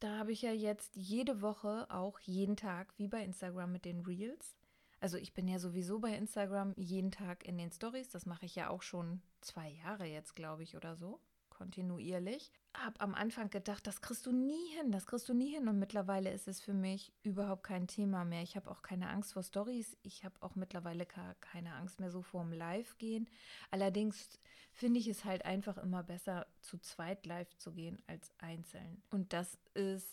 Da 0.00 0.18
habe 0.18 0.32
ich 0.32 0.42
ja 0.42 0.52
jetzt 0.52 0.94
jede 0.96 1.40
Woche 1.40 1.86
auch 1.90 2.20
jeden 2.20 2.56
Tag, 2.56 2.92
wie 2.98 3.08
bei 3.08 3.24
Instagram 3.24 3.72
mit 3.72 3.84
den 3.84 4.00
Reels. 4.00 4.54
Also 5.00 5.16
ich 5.16 5.34
bin 5.34 5.48
ja 5.48 5.58
sowieso 5.58 5.98
bei 5.98 6.16
Instagram 6.16 6.74
jeden 6.76 7.10
Tag 7.10 7.44
in 7.46 7.58
den 7.58 7.72
Stories. 7.72 8.08
Das 8.10 8.26
mache 8.26 8.46
ich 8.46 8.54
ja 8.54 8.68
auch 8.68 8.82
schon 8.82 9.22
zwei 9.40 9.70
Jahre 9.70 10.04
jetzt, 10.04 10.34
glaube 10.34 10.62
ich, 10.62 10.76
oder 10.76 10.96
so. 10.96 11.20
Kontinuierlich. 11.54 12.52
Hab 12.74 13.00
am 13.02 13.14
Anfang 13.14 13.48
gedacht, 13.48 13.86
das 13.86 14.02
kriegst 14.02 14.26
du 14.26 14.32
nie 14.32 14.68
hin, 14.76 14.92
das 14.92 15.06
kriegst 15.06 15.28
du 15.28 15.34
nie 15.34 15.48
hin. 15.48 15.68
Und 15.68 15.78
mittlerweile 15.78 16.30
ist 16.30 16.48
es 16.48 16.60
für 16.60 16.74
mich 16.74 17.12
überhaupt 17.22 17.62
kein 17.62 17.86
Thema 17.86 18.24
mehr. 18.24 18.42
Ich 18.42 18.56
habe 18.56 18.70
auch 18.70 18.82
keine 18.82 19.08
Angst 19.08 19.32
vor 19.32 19.42
Stories. 19.42 19.96
Ich 20.02 20.24
habe 20.24 20.34
auch 20.40 20.56
mittlerweile 20.56 21.06
keine 21.06 21.74
Angst 21.74 22.00
mehr 22.00 22.10
so 22.10 22.20
vor 22.20 22.42
dem 22.42 22.52
Live-Gehen. 22.52 23.30
Allerdings 23.70 24.38
finde 24.72 25.00
ich 25.00 25.06
es 25.06 25.24
halt 25.24 25.44
einfach 25.44 25.78
immer 25.78 26.02
besser, 26.02 26.46
zu 26.60 26.78
zweit 26.78 27.24
live 27.26 27.56
zu 27.56 27.72
gehen 27.72 28.02
als 28.08 28.32
einzeln. 28.38 29.02
Und 29.10 29.32
das 29.32 29.56
ist 29.74 30.10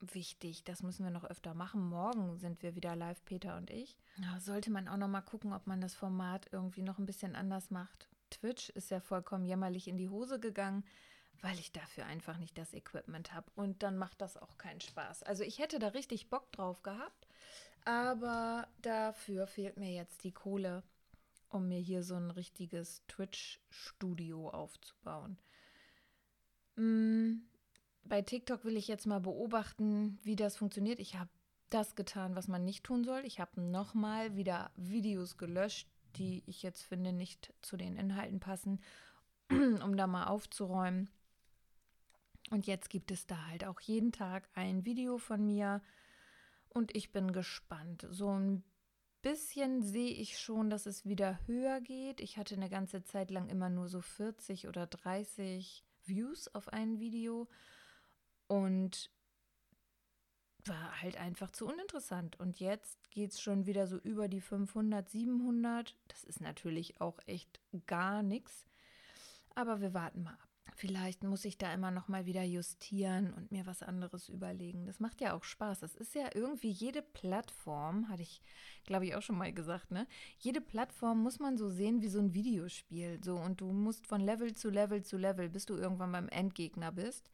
wichtig. 0.00 0.64
Das 0.64 0.82
müssen 0.82 1.04
wir 1.04 1.10
noch 1.10 1.24
öfter 1.24 1.54
machen. 1.54 1.88
Morgen 1.88 2.36
sind 2.36 2.62
wir 2.62 2.74
wieder 2.74 2.94
live, 2.94 3.24
Peter 3.24 3.56
und 3.56 3.70
ich. 3.70 3.96
Sollte 4.38 4.70
man 4.70 4.88
auch 4.88 4.96
noch 4.98 5.08
mal 5.08 5.22
gucken, 5.22 5.52
ob 5.52 5.66
man 5.66 5.80
das 5.80 5.94
Format 5.94 6.48
irgendwie 6.52 6.82
noch 6.82 6.98
ein 6.98 7.06
bisschen 7.06 7.36
anders 7.36 7.70
macht. 7.70 8.08
Twitch 8.32 8.70
ist 8.70 8.90
ja 8.90 9.00
vollkommen 9.00 9.44
jämmerlich 9.44 9.88
in 9.88 9.96
die 9.96 10.08
Hose 10.08 10.40
gegangen, 10.40 10.84
weil 11.40 11.58
ich 11.58 11.72
dafür 11.72 12.06
einfach 12.06 12.38
nicht 12.38 12.56
das 12.58 12.72
Equipment 12.72 13.32
habe. 13.32 13.50
Und 13.54 13.82
dann 13.82 13.96
macht 13.96 14.20
das 14.20 14.36
auch 14.36 14.58
keinen 14.58 14.80
Spaß. 14.80 15.22
Also 15.22 15.42
ich 15.44 15.58
hätte 15.58 15.78
da 15.78 15.88
richtig 15.88 16.30
Bock 16.30 16.50
drauf 16.52 16.82
gehabt, 16.82 17.26
aber 17.84 18.68
dafür 18.80 19.46
fehlt 19.46 19.76
mir 19.76 19.92
jetzt 19.92 20.24
die 20.24 20.32
Kohle, 20.32 20.82
um 21.48 21.68
mir 21.68 21.80
hier 21.80 22.02
so 22.02 22.14
ein 22.14 22.30
richtiges 22.30 23.02
Twitch-Studio 23.08 24.50
aufzubauen. 24.50 25.36
Hm, 26.76 27.42
bei 28.04 28.22
TikTok 28.22 28.64
will 28.64 28.76
ich 28.76 28.88
jetzt 28.88 29.06
mal 29.06 29.20
beobachten, 29.20 30.18
wie 30.22 30.36
das 30.36 30.56
funktioniert. 30.56 30.98
Ich 30.98 31.16
habe 31.16 31.30
das 31.70 31.94
getan, 31.94 32.36
was 32.36 32.48
man 32.48 32.64
nicht 32.64 32.84
tun 32.84 33.04
soll. 33.04 33.24
Ich 33.24 33.40
habe 33.40 33.60
nochmal 33.60 34.36
wieder 34.36 34.70
Videos 34.76 35.38
gelöscht, 35.38 35.88
die 36.12 36.42
ich 36.46 36.62
jetzt 36.62 36.82
finde 36.82 37.12
nicht 37.12 37.52
zu 37.62 37.76
den 37.76 37.96
Inhalten 37.96 38.40
passen, 38.40 38.80
um 39.50 39.96
da 39.96 40.06
mal 40.06 40.26
aufzuräumen. 40.26 41.10
Und 42.50 42.66
jetzt 42.66 42.90
gibt 42.90 43.10
es 43.10 43.26
da 43.26 43.46
halt 43.46 43.64
auch 43.64 43.80
jeden 43.80 44.12
Tag 44.12 44.48
ein 44.54 44.84
Video 44.84 45.18
von 45.18 45.44
mir 45.46 45.80
und 46.68 46.94
ich 46.94 47.12
bin 47.12 47.32
gespannt. 47.32 48.06
So 48.10 48.30
ein 48.30 48.62
bisschen 49.22 49.82
sehe 49.82 50.10
ich 50.10 50.38
schon, 50.38 50.68
dass 50.68 50.86
es 50.86 51.06
wieder 51.06 51.38
höher 51.46 51.80
geht. 51.80 52.20
Ich 52.20 52.36
hatte 52.36 52.54
eine 52.56 52.68
ganze 52.68 53.04
Zeit 53.04 53.30
lang 53.30 53.48
immer 53.48 53.70
nur 53.70 53.88
so 53.88 54.00
40 54.00 54.68
oder 54.68 54.86
30 54.86 55.84
Views 56.04 56.48
auf 56.54 56.68
ein 56.68 56.98
Video 56.98 57.48
und 58.48 59.10
war 60.68 61.00
halt 61.02 61.16
einfach 61.16 61.50
zu 61.50 61.66
uninteressant. 61.66 62.38
Und 62.38 62.60
jetzt 62.60 63.10
geht 63.10 63.32
es 63.32 63.40
schon 63.40 63.66
wieder 63.66 63.86
so 63.86 63.96
über 63.96 64.28
die 64.28 64.40
500, 64.40 65.08
700. 65.08 65.96
Das 66.08 66.24
ist 66.24 66.40
natürlich 66.40 67.00
auch 67.00 67.18
echt 67.26 67.60
gar 67.86 68.22
nichts. 68.22 68.66
Aber 69.54 69.80
wir 69.80 69.94
warten 69.94 70.22
mal 70.22 70.32
ab. 70.34 70.48
Vielleicht 70.74 71.22
muss 71.22 71.44
ich 71.44 71.58
da 71.58 71.72
immer 71.72 71.90
noch 71.90 72.08
mal 72.08 72.24
wieder 72.24 72.42
justieren 72.42 73.32
und 73.34 73.52
mir 73.52 73.66
was 73.66 73.82
anderes 73.82 74.28
überlegen. 74.28 74.86
Das 74.86 75.00
macht 75.00 75.20
ja 75.20 75.34
auch 75.34 75.44
Spaß. 75.44 75.80
Das 75.80 75.94
ist 75.94 76.14
ja 76.14 76.30
irgendwie 76.34 76.70
jede 76.70 77.02
Plattform, 77.02 78.08
hatte 78.08 78.22
ich, 78.22 78.40
glaube 78.84 79.04
ich, 79.04 79.14
auch 79.14 79.22
schon 79.22 79.36
mal 79.36 79.52
gesagt, 79.52 79.90
ne? 79.90 80.06
Jede 80.38 80.60
Plattform 80.60 81.22
muss 81.22 81.38
man 81.38 81.58
so 81.58 81.68
sehen 81.68 82.00
wie 82.00 82.08
so 82.08 82.20
ein 82.20 82.32
Videospiel. 82.32 83.20
So, 83.22 83.36
und 83.36 83.60
du 83.60 83.70
musst 83.70 84.06
von 84.06 84.20
Level 84.20 84.54
zu 84.54 84.70
Level 84.70 85.02
zu 85.02 85.18
Level, 85.18 85.50
bis 85.50 85.66
du 85.66 85.76
irgendwann 85.76 86.12
beim 86.12 86.28
Endgegner 86.28 86.90
bist. 86.90 87.30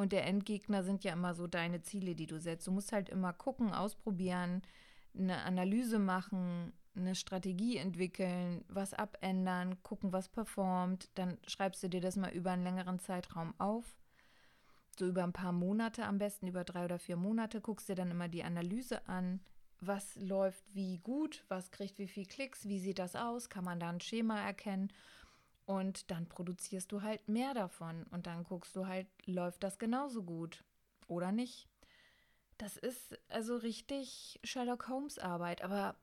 Und 0.00 0.12
der 0.12 0.26
Endgegner 0.26 0.82
sind 0.82 1.04
ja 1.04 1.12
immer 1.12 1.34
so 1.34 1.46
deine 1.46 1.82
Ziele, 1.82 2.14
die 2.14 2.26
du 2.26 2.40
setzt. 2.40 2.66
Du 2.66 2.72
musst 2.72 2.90
halt 2.90 3.10
immer 3.10 3.34
gucken, 3.34 3.74
ausprobieren, 3.74 4.62
eine 5.14 5.42
Analyse 5.42 5.98
machen, 5.98 6.72
eine 6.96 7.14
Strategie 7.14 7.76
entwickeln, 7.76 8.64
was 8.68 8.94
abändern, 8.94 9.82
gucken, 9.82 10.10
was 10.10 10.30
performt. 10.30 11.10
Dann 11.16 11.36
schreibst 11.46 11.82
du 11.82 11.90
dir 11.90 12.00
das 12.00 12.16
mal 12.16 12.32
über 12.32 12.52
einen 12.52 12.64
längeren 12.64 12.98
Zeitraum 12.98 13.52
auf. 13.58 13.98
So 14.98 15.06
über 15.06 15.22
ein 15.22 15.34
paar 15.34 15.52
Monate 15.52 16.06
am 16.06 16.16
besten, 16.16 16.46
über 16.46 16.64
drei 16.64 16.86
oder 16.86 16.98
vier 16.98 17.16
Monate, 17.16 17.60
guckst 17.60 17.90
dir 17.90 17.94
dann 17.94 18.10
immer 18.10 18.28
die 18.28 18.42
Analyse 18.42 19.06
an. 19.06 19.40
Was 19.82 20.16
läuft 20.16 20.64
wie 20.74 20.96
gut, 21.00 21.44
was 21.48 21.72
kriegt 21.72 21.98
wie 21.98 22.08
viel 22.08 22.24
Klicks, 22.24 22.66
wie 22.66 22.80
sieht 22.80 22.98
das 22.98 23.16
aus, 23.16 23.50
kann 23.50 23.64
man 23.64 23.78
da 23.78 23.90
ein 23.90 24.00
Schema 24.00 24.40
erkennen 24.40 24.90
und 25.66 26.10
dann 26.10 26.26
produzierst 26.26 26.90
du 26.92 27.02
halt 27.02 27.28
mehr 27.28 27.54
davon 27.54 28.04
und 28.10 28.26
dann 28.26 28.44
guckst 28.44 28.74
du 28.74 28.86
halt, 28.86 29.06
läuft 29.26 29.62
das 29.62 29.78
genauso 29.78 30.22
gut 30.22 30.64
oder 31.06 31.32
nicht. 31.32 31.68
Das 32.58 32.76
ist 32.76 33.18
also 33.28 33.56
richtig 33.56 34.38
Sherlock 34.44 34.88
Holmes 34.88 35.18
Arbeit, 35.18 35.62
aber 35.62 35.96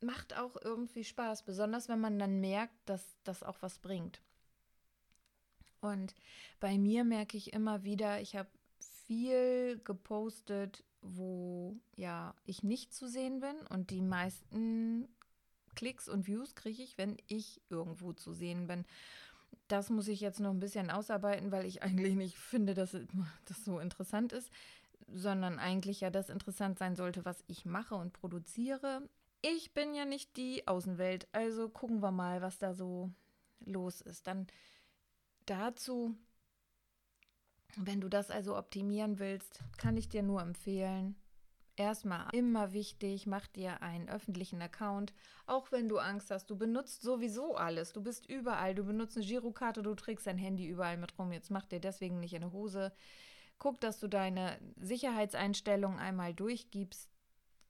macht 0.00 0.36
auch 0.36 0.56
irgendwie 0.62 1.04
Spaß, 1.04 1.44
besonders 1.44 1.88
wenn 1.88 2.00
man 2.00 2.18
dann 2.18 2.40
merkt, 2.40 2.74
dass 2.84 3.16
das 3.24 3.42
auch 3.42 3.56
was 3.62 3.78
bringt. 3.78 4.20
Und 5.80 6.14
bei 6.60 6.78
mir 6.78 7.04
merke 7.04 7.36
ich 7.36 7.52
immer 7.52 7.84
wieder, 7.84 8.20
ich 8.20 8.36
habe 8.36 8.50
viel 9.06 9.80
gepostet, 9.84 10.84
wo 11.00 11.76
ja 11.94 12.34
ich 12.44 12.62
nicht 12.62 12.92
zu 12.92 13.06
sehen 13.06 13.40
bin 13.40 13.56
und 13.70 13.90
die 13.90 14.02
meisten 14.02 15.08
Klicks 15.76 16.08
und 16.08 16.26
Views 16.26 16.56
kriege 16.56 16.82
ich, 16.82 16.98
wenn 16.98 17.16
ich 17.28 17.60
irgendwo 17.70 18.12
zu 18.12 18.32
sehen 18.32 18.66
bin. 18.66 18.84
Das 19.68 19.90
muss 19.90 20.08
ich 20.08 20.20
jetzt 20.20 20.40
noch 20.40 20.50
ein 20.50 20.60
bisschen 20.60 20.90
ausarbeiten, 20.90 21.52
weil 21.52 21.64
ich 21.64 21.82
eigentlich 21.82 22.16
nicht 22.16 22.36
finde, 22.36 22.74
dass 22.74 22.96
das 23.44 23.64
so 23.64 23.78
interessant 23.78 24.32
ist, 24.32 24.50
sondern 25.12 25.60
eigentlich 25.60 26.00
ja 26.00 26.10
das 26.10 26.30
interessant 26.30 26.78
sein 26.78 26.96
sollte, 26.96 27.24
was 27.24 27.44
ich 27.46 27.64
mache 27.64 27.94
und 27.94 28.12
produziere. 28.12 29.08
Ich 29.42 29.72
bin 29.72 29.94
ja 29.94 30.04
nicht 30.04 30.36
die 30.36 30.66
Außenwelt, 30.66 31.28
also 31.32 31.68
gucken 31.68 32.00
wir 32.00 32.10
mal, 32.10 32.42
was 32.42 32.58
da 32.58 32.74
so 32.74 33.12
los 33.60 34.00
ist. 34.00 34.26
Dann 34.26 34.46
dazu, 35.46 36.16
wenn 37.76 38.00
du 38.00 38.08
das 38.08 38.30
also 38.30 38.56
optimieren 38.56 39.18
willst, 39.18 39.60
kann 39.76 39.96
ich 39.96 40.08
dir 40.08 40.22
nur 40.22 40.42
empfehlen, 40.42 41.16
Erstmal 41.76 42.28
immer 42.32 42.72
wichtig, 42.72 43.26
mach 43.26 43.46
dir 43.48 43.82
einen 43.82 44.08
öffentlichen 44.08 44.62
Account, 44.62 45.12
auch 45.44 45.70
wenn 45.72 45.88
du 45.88 45.98
Angst 45.98 46.30
hast. 46.30 46.48
Du 46.48 46.56
benutzt 46.56 47.02
sowieso 47.02 47.54
alles. 47.54 47.92
Du 47.92 48.02
bist 48.02 48.26
überall. 48.26 48.74
Du 48.74 48.84
benutzt 48.84 49.18
eine 49.18 49.26
Girokarte, 49.26 49.82
du 49.82 49.94
trägst 49.94 50.26
dein 50.26 50.38
Handy 50.38 50.66
überall 50.66 50.96
mit 50.96 51.18
rum. 51.18 51.32
Jetzt 51.32 51.50
mach 51.50 51.66
dir 51.66 51.78
deswegen 51.78 52.18
nicht 52.18 52.34
eine 52.34 52.50
Hose. 52.52 52.92
Guck, 53.58 53.78
dass 53.80 54.00
du 54.00 54.08
deine 54.08 54.58
Sicherheitseinstellungen 54.80 55.98
einmal 55.98 56.32
durchgibst, 56.32 57.10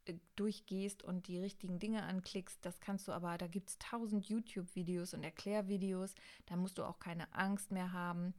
äh, 0.04 0.14
durchgehst 0.36 1.02
und 1.02 1.26
die 1.26 1.40
richtigen 1.40 1.80
Dinge 1.80 2.04
anklickst. 2.04 2.64
Das 2.64 2.78
kannst 2.78 3.08
du 3.08 3.12
aber, 3.12 3.36
da 3.38 3.48
gibt 3.48 3.70
es 3.70 3.78
tausend 3.78 4.26
YouTube-Videos 4.28 5.14
und 5.14 5.24
Erklärvideos. 5.24 6.14
Da 6.46 6.54
musst 6.54 6.78
du 6.78 6.84
auch 6.84 7.00
keine 7.00 7.32
Angst 7.34 7.72
mehr 7.72 7.92
haben, 7.92 8.34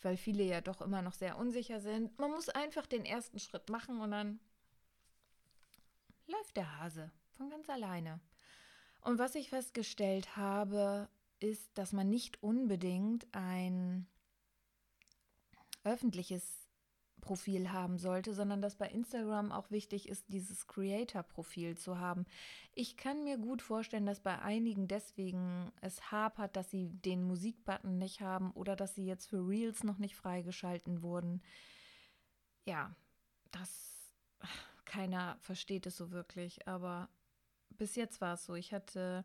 weil 0.00 0.16
viele 0.16 0.44
ja 0.44 0.62
doch 0.62 0.80
immer 0.80 1.02
noch 1.02 1.14
sehr 1.14 1.36
unsicher 1.36 1.80
sind. 1.80 2.18
Man 2.18 2.30
muss 2.30 2.48
einfach 2.48 2.86
den 2.86 3.04
ersten 3.04 3.38
Schritt 3.38 3.68
machen 3.68 4.00
und 4.00 4.10
dann 4.10 4.40
läuft 6.26 6.56
der 6.56 6.78
Hase 6.78 7.10
von 7.36 7.50
ganz 7.50 7.68
alleine. 7.68 8.20
Und 9.00 9.18
was 9.18 9.34
ich 9.34 9.50
festgestellt 9.50 10.36
habe, 10.36 11.08
ist, 11.40 11.76
dass 11.76 11.92
man 11.92 12.08
nicht 12.08 12.42
unbedingt 12.42 13.26
ein 13.32 14.06
öffentliches 15.82 16.64
Profil 17.20 17.72
haben 17.72 17.98
sollte, 17.98 18.34
sondern 18.34 18.60
dass 18.60 18.76
bei 18.76 18.88
Instagram 18.88 19.50
auch 19.50 19.70
wichtig 19.70 20.08
ist, 20.08 20.26
dieses 20.28 20.66
Creator-Profil 20.66 21.76
zu 21.76 21.98
haben. 21.98 22.26
Ich 22.74 22.96
kann 22.96 23.24
mir 23.24 23.38
gut 23.38 23.62
vorstellen, 23.62 24.06
dass 24.06 24.20
bei 24.20 24.38
einigen 24.40 24.88
deswegen 24.88 25.72
es 25.80 26.12
hapert, 26.12 26.54
dass 26.54 26.70
sie 26.70 26.90
den 26.90 27.24
Musikbutton 27.24 27.98
nicht 27.98 28.20
haben 28.20 28.52
oder 28.52 28.76
dass 28.76 28.94
sie 28.94 29.06
jetzt 29.06 29.26
für 29.26 29.48
Reels 29.48 29.84
noch 29.84 29.98
nicht 29.98 30.16
freigeschalten 30.16 31.02
wurden. 31.02 31.42
Ja, 32.66 32.94
das 33.50 34.12
keiner 34.84 35.36
versteht 35.40 35.86
es 35.86 35.96
so 35.96 36.10
wirklich, 36.10 36.66
aber 36.68 37.08
bis 37.70 37.96
jetzt 37.96 38.20
war 38.20 38.34
es 38.34 38.44
so. 38.44 38.54
Ich 38.54 38.72
hatte 38.72 39.24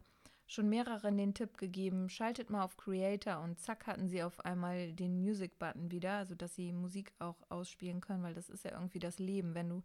schon 0.50 0.68
mehreren 0.68 1.18
den 1.18 1.36
Tipp 1.36 1.58
gegeben, 1.58 2.10
schaltet 2.10 2.50
mal 2.50 2.64
auf 2.64 2.76
Creator 2.76 3.40
und 3.42 3.60
zack 3.60 3.86
hatten 3.86 4.10
sie 4.10 4.24
auf 4.24 4.40
einmal 4.44 4.94
den 4.94 5.20
Music-Button 5.20 5.92
wieder, 5.92 6.14
also 6.14 6.34
dass 6.34 6.56
sie 6.56 6.74
Musik 6.74 7.14
auch 7.20 7.38
ausspielen 7.50 8.02
können, 8.02 8.24
weil 8.24 8.34
das 8.34 8.50
ist 8.50 8.66
ja 8.66 8.72
irgendwie 8.72 9.00
das 9.00 9.20
Leben. 9.20 9.54
Wenn 9.54 9.70
du 9.70 9.84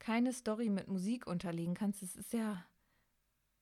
keine 0.00 0.32
Story 0.32 0.70
mit 0.70 0.88
Musik 0.88 1.28
unterlegen 1.28 1.74
kannst, 1.74 2.02
es 2.02 2.16
ist 2.16 2.32
ja, 2.32 2.64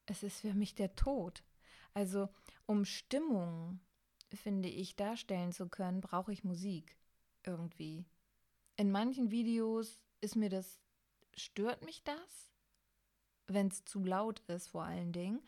es 0.06 0.22
ist 0.22 0.40
für 0.40 0.54
mich 0.54 0.74
der 0.74 0.94
Tod. 0.96 1.44
Also 1.92 2.30
um 2.64 2.86
Stimmung, 2.86 3.80
finde 4.32 4.70
ich, 4.70 4.96
darstellen 4.96 5.52
zu 5.52 5.68
können, 5.68 6.00
brauche 6.00 6.32
ich 6.32 6.42
Musik 6.42 6.96
irgendwie. 7.44 8.06
In 8.76 8.90
manchen 8.90 9.30
Videos 9.30 10.00
ist 10.22 10.36
mir 10.36 10.48
das 10.48 10.80
stört 11.36 11.84
mich 11.84 12.02
das, 12.04 12.52
wenn 13.46 13.68
es 13.68 13.84
zu 13.84 14.04
laut 14.04 14.40
ist 14.48 14.68
vor 14.68 14.84
allen 14.84 15.12
Dingen. 15.12 15.40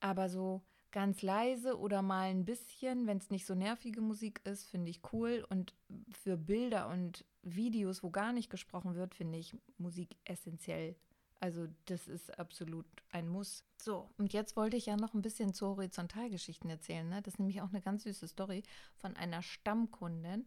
Aber 0.00 0.28
so 0.28 0.62
ganz 0.90 1.22
leise 1.22 1.78
oder 1.78 2.02
mal 2.02 2.30
ein 2.30 2.44
bisschen, 2.44 3.06
wenn 3.06 3.18
es 3.18 3.30
nicht 3.30 3.46
so 3.46 3.54
nervige 3.54 4.00
Musik 4.00 4.40
ist, 4.44 4.64
finde 4.64 4.90
ich 4.90 5.00
cool. 5.12 5.44
Und 5.48 5.74
für 6.10 6.36
Bilder 6.36 6.88
und 6.88 7.24
Videos, 7.42 8.02
wo 8.02 8.10
gar 8.10 8.32
nicht 8.32 8.50
gesprochen 8.50 8.94
wird, 8.94 9.14
finde 9.14 9.38
ich 9.38 9.56
Musik 9.76 10.16
essentiell. 10.24 10.96
Also 11.40 11.68
das 11.84 12.08
ist 12.08 12.36
absolut 12.38 12.86
ein 13.10 13.28
Muss. 13.28 13.64
So, 13.80 14.10
und 14.18 14.32
jetzt 14.32 14.56
wollte 14.56 14.76
ich 14.76 14.86
ja 14.86 14.96
noch 14.96 15.14
ein 15.14 15.22
bisschen 15.22 15.54
zu 15.54 15.68
Horizontalgeschichten 15.68 16.68
erzählen. 16.68 17.08
Ne? 17.08 17.22
Das 17.22 17.34
ist 17.34 17.38
nämlich 17.38 17.62
auch 17.62 17.68
eine 17.68 17.80
ganz 17.80 18.02
süße 18.02 18.26
Story 18.26 18.64
von 18.96 19.14
einer 19.14 19.42
Stammkundin. 19.42 20.44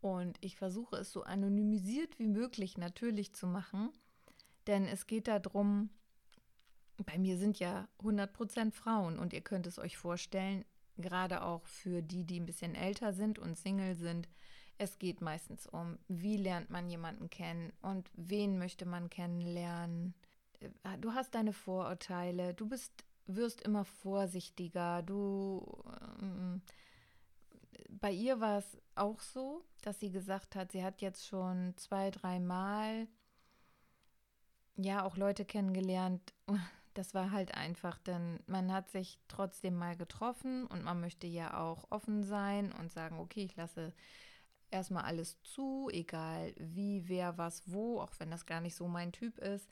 Und 0.00 0.36
ich 0.40 0.56
versuche 0.56 0.96
es 0.96 1.12
so 1.12 1.22
anonymisiert 1.22 2.18
wie 2.18 2.26
möglich 2.26 2.76
natürlich 2.76 3.32
zu 3.32 3.46
machen. 3.46 3.90
Denn 4.66 4.86
es 4.86 5.06
geht 5.06 5.28
darum, 5.28 5.90
bei 7.04 7.18
mir 7.18 7.36
sind 7.38 7.58
ja 7.58 7.88
100% 8.02 8.72
Frauen 8.72 9.18
und 9.18 9.32
ihr 9.32 9.40
könnt 9.40 9.66
es 9.66 9.78
euch 9.78 9.96
vorstellen, 9.96 10.64
gerade 10.96 11.42
auch 11.42 11.66
für 11.66 12.02
die, 12.02 12.24
die 12.24 12.40
ein 12.40 12.46
bisschen 12.46 12.74
älter 12.74 13.12
sind 13.12 13.38
und 13.38 13.58
Single 13.58 13.94
sind, 13.96 14.28
es 14.78 14.98
geht 14.98 15.20
meistens 15.20 15.66
um, 15.66 15.98
wie 16.08 16.36
lernt 16.36 16.70
man 16.70 16.88
jemanden 16.88 17.30
kennen 17.30 17.72
und 17.82 18.10
wen 18.14 18.58
möchte 18.58 18.86
man 18.86 19.08
kennenlernen. 19.08 20.14
Äh, 20.60 20.98
du 21.00 21.12
hast 21.12 21.34
deine 21.34 21.52
Vorurteile, 21.52 22.54
du 22.54 22.68
bist, 22.68 23.04
wirst 23.26 23.60
immer 23.62 23.84
vorsichtiger, 23.84 25.02
du. 25.02 25.84
Ähm, 26.20 26.62
bei 27.88 28.10
ihr 28.10 28.40
war 28.40 28.58
es 28.58 28.76
auch 28.96 29.20
so, 29.20 29.64
dass 29.82 30.00
sie 30.00 30.10
gesagt 30.10 30.56
hat, 30.56 30.72
sie 30.72 30.82
hat 30.82 31.00
jetzt 31.00 31.26
schon 31.26 31.74
zwei, 31.76 32.10
dreimal 32.10 33.06
ja 34.76 35.04
auch 35.04 35.16
Leute 35.16 35.44
kennengelernt. 35.44 36.34
Das 36.96 37.12
war 37.12 37.32
halt 37.32 37.56
einfach, 37.56 37.98
denn 37.98 38.38
man 38.46 38.72
hat 38.72 38.88
sich 38.88 39.18
trotzdem 39.26 39.74
mal 39.74 39.96
getroffen 39.96 40.64
und 40.68 40.84
man 40.84 41.00
möchte 41.00 41.26
ja 41.26 41.58
auch 41.58 41.90
offen 41.90 42.22
sein 42.22 42.70
und 42.70 42.92
sagen, 42.92 43.18
okay, 43.18 43.42
ich 43.42 43.56
lasse 43.56 43.92
erstmal 44.70 45.02
alles 45.02 45.42
zu, 45.42 45.88
egal 45.92 46.54
wie, 46.56 47.08
wer, 47.08 47.36
was, 47.36 47.64
wo, 47.66 48.00
auch 48.00 48.12
wenn 48.20 48.30
das 48.30 48.46
gar 48.46 48.60
nicht 48.60 48.76
so 48.76 48.86
mein 48.86 49.10
Typ 49.10 49.38
ist. 49.38 49.68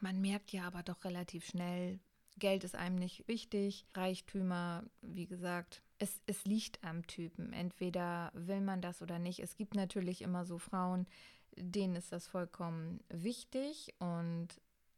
Man 0.00 0.22
merkt 0.22 0.52
ja 0.52 0.66
aber 0.66 0.82
doch 0.82 1.04
relativ 1.04 1.44
schnell, 1.44 2.00
Geld 2.38 2.64
ist 2.64 2.74
einem 2.74 2.96
nicht 2.96 3.28
wichtig, 3.28 3.86
Reichtümer, 3.94 4.84
wie 5.00 5.26
gesagt, 5.26 5.82
es, 5.98 6.20
es 6.26 6.44
liegt 6.44 6.82
am 6.82 7.06
Typen. 7.06 7.52
Entweder 7.52 8.32
will 8.34 8.60
man 8.60 8.80
das 8.80 9.02
oder 9.02 9.18
nicht. 9.18 9.40
Es 9.40 9.54
gibt 9.54 9.74
natürlich 9.74 10.22
immer 10.22 10.44
so 10.44 10.58
Frauen, 10.58 11.06
denen 11.56 11.96
ist 11.96 12.12
das 12.12 12.26
vollkommen 12.26 13.00
wichtig 13.08 13.94
und 13.98 14.48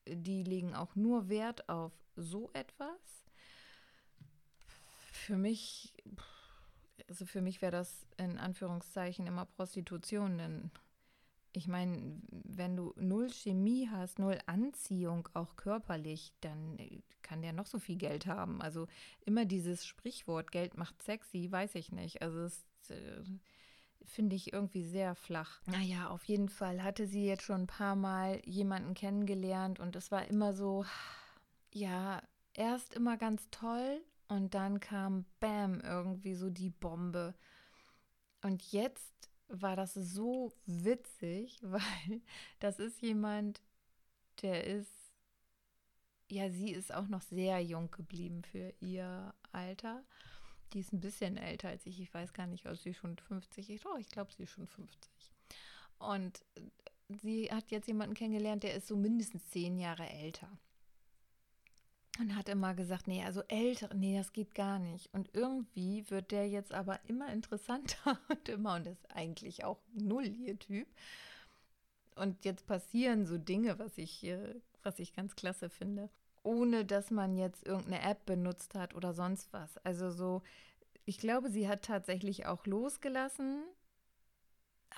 die 0.06 0.42
legen 0.42 0.74
auch 0.74 0.94
nur 0.96 1.28
Wert 1.28 1.68
auf 1.68 1.92
so 2.16 2.50
etwas. 2.52 3.24
Für 5.12 5.36
mich, 5.36 5.94
also 7.08 7.24
für 7.24 7.40
mich 7.40 7.62
wäre 7.62 7.72
das 7.72 8.06
in 8.16 8.38
Anführungszeichen 8.38 9.26
immer 9.26 9.46
Prostitution, 9.46 10.38
denn 10.38 10.70
ich 11.56 11.68
meine, 11.68 12.20
wenn 12.30 12.76
du 12.76 12.92
null 12.96 13.30
Chemie 13.30 13.88
hast, 13.88 14.18
null 14.18 14.38
Anziehung, 14.46 15.28
auch 15.34 15.54
körperlich, 15.56 16.32
dann 16.40 16.76
kann 17.22 17.42
der 17.42 17.52
noch 17.52 17.66
so 17.66 17.78
viel 17.78 17.96
Geld 17.96 18.26
haben. 18.26 18.60
Also 18.60 18.88
immer 19.24 19.44
dieses 19.44 19.86
Sprichwort, 19.86 20.50
Geld 20.50 20.76
macht 20.76 21.00
sexy, 21.00 21.50
weiß 21.50 21.76
ich 21.76 21.92
nicht. 21.92 22.22
Also 22.22 22.40
es 22.40 22.64
äh, 22.90 23.22
finde 24.06 24.36
ich 24.36 24.52
irgendwie 24.52 24.84
sehr 24.84 25.14
flach. 25.14 25.60
Naja, 25.66 26.08
auf 26.08 26.24
jeden 26.24 26.48
Fall 26.48 26.82
hatte 26.82 27.06
sie 27.06 27.26
jetzt 27.26 27.42
schon 27.42 27.62
ein 27.62 27.66
paar 27.66 27.96
Mal 27.96 28.40
jemanden 28.44 28.94
kennengelernt 28.94 29.80
und 29.80 29.96
es 29.96 30.10
war 30.10 30.26
immer 30.28 30.52
so, 30.52 30.84
ja, 31.72 32.22
erst 32.54 32.94
immer 32.94 33.16
ganz 33.16 33.48
toll 33.50 34.00
und 34.28 34.54
dann 34.54 34.80
kam 34.80 35.24
Bam 35.40 35.80
irgendwie 35.80 36.34
so 36.34 36.50
die 36.50 36.70
Bombe. 36.70 37.34
Und 38.42 38.72
jetzt 38.72 39.30
war 39.48 39.76
das 39.76 39.94
so 39.94 40.52
witzig, 40.66 41.58
weil 41.62 42.22
das 42.60 42.78
ist 42.78 43.00
jemand, 43.02 43.62
der 44.42 44.64
ist, 44.64 44.92
ja, 46.30 46.50
sie 46.50 46.72
ist 46.72 46.92
auch 46.92 47.08
noch 47.08 47.22
sehr 47.22 47.60
jung 47.60 47.90
geblieben 47.90 48.42
für 48.44 48.72
ihr 48.80 49.34
Alter. 49.52 50.02
Die 50.72 50.80
ist 50.80 50.92
ein 50.92 51.00
bisschen 51.00 51.36
älter 51.36 51.68
als 51.68 51.86
ich. 51.86 52.00
Ich 52.00 52.12
weiß 52.12 52.32
gar 52.32 52.46
nicht, 52.46 52.66
ob 52.66 52.76
sie 52.76 52.94
schon 52.94 53.16
50 53.16 53.70
ist. 53.70 53.86
Oh, 53.86 53.96
ich 53.98 54.08
glaube, 54.08 54.32
sie 54.32 54.44
ist 54.44 54.50
schon 54.50 54.66
50. 54.66 55.10
Und 55.98 56.44
sie 57.08 57.50
hat 57.50 57.70
jetzt 57.70 57.86
jemanden 57.86 58.14
kennengelernt, 58.14 58.62
der 58.62 58.74
ist 58.74 58.86
so 58.86 58.96
mindestens 58.96 59.46
zehn 59.50 59.78
Jahre 59.78 60.08
älter. 60.08 60.48
Und 62.20 62.36
hat 62.36 62.48
immer 62.48 62.74
gesagt, 62.74 63.08
nee, 63.08 63.24
also 63.24 63.42
älter, 63.48 63.92
nee, 63.92 64.16
das 64.16 64.32
geht 64.32 64.54
gar 64.54 64.78
nicht. 64.78 65.12
Und 65.12 65.30
irgendwie 65.32 66.08
wird 66.10 66.30
der 66.30 66.48
jetzt 66.48 66.72
aber 66.72 67.00
immer 67.08 67.32
interessanter 67.32 68.18
und 68.28 68.48
immer, 68.48 68.76
und 68.76 68.86
das 68.86 68.94
ist 68.94 69.10
eigentlich 69.10 69.64
auch 69.64 69.80
null 69.92 70.26
ihr 70.26 70.58
Typ. 70.58 70.86
Und 72.14 72.44
jetzt 72.44 72.66
passieren 72.66 73.26
so 73.26 73.36
Dinge, 73.36 73.78
was 73.80 73.98
ich, 73.98 74.24
was 74.84 75.00
ich 75.00 75.12
ganz 75.12 75.34
klasse 75.34 75.68
finde, 75.68 76.08
ohne 76.44 76.84
dass 76.84 77.10
man 77.10 77.36
jetzt 77.36 77.66
irgendeine 77.66 78.02
App 78.02 78.24
benutzt 78.26 78.74
hat 78.74 78.94
oder 78.94 79.12
sonst 79.12 79.52
was. 79.52 79.76
Also 79.78 80.10
so, 80.10 80.42
ich 81.04 81.18
glaube, 81.18 81.50
sie 81.50 81.68
hat 81.68 81.82
tatsächlich 81.82 82.46
auch 82.46 82.66
losgelassen, 82.66 83.64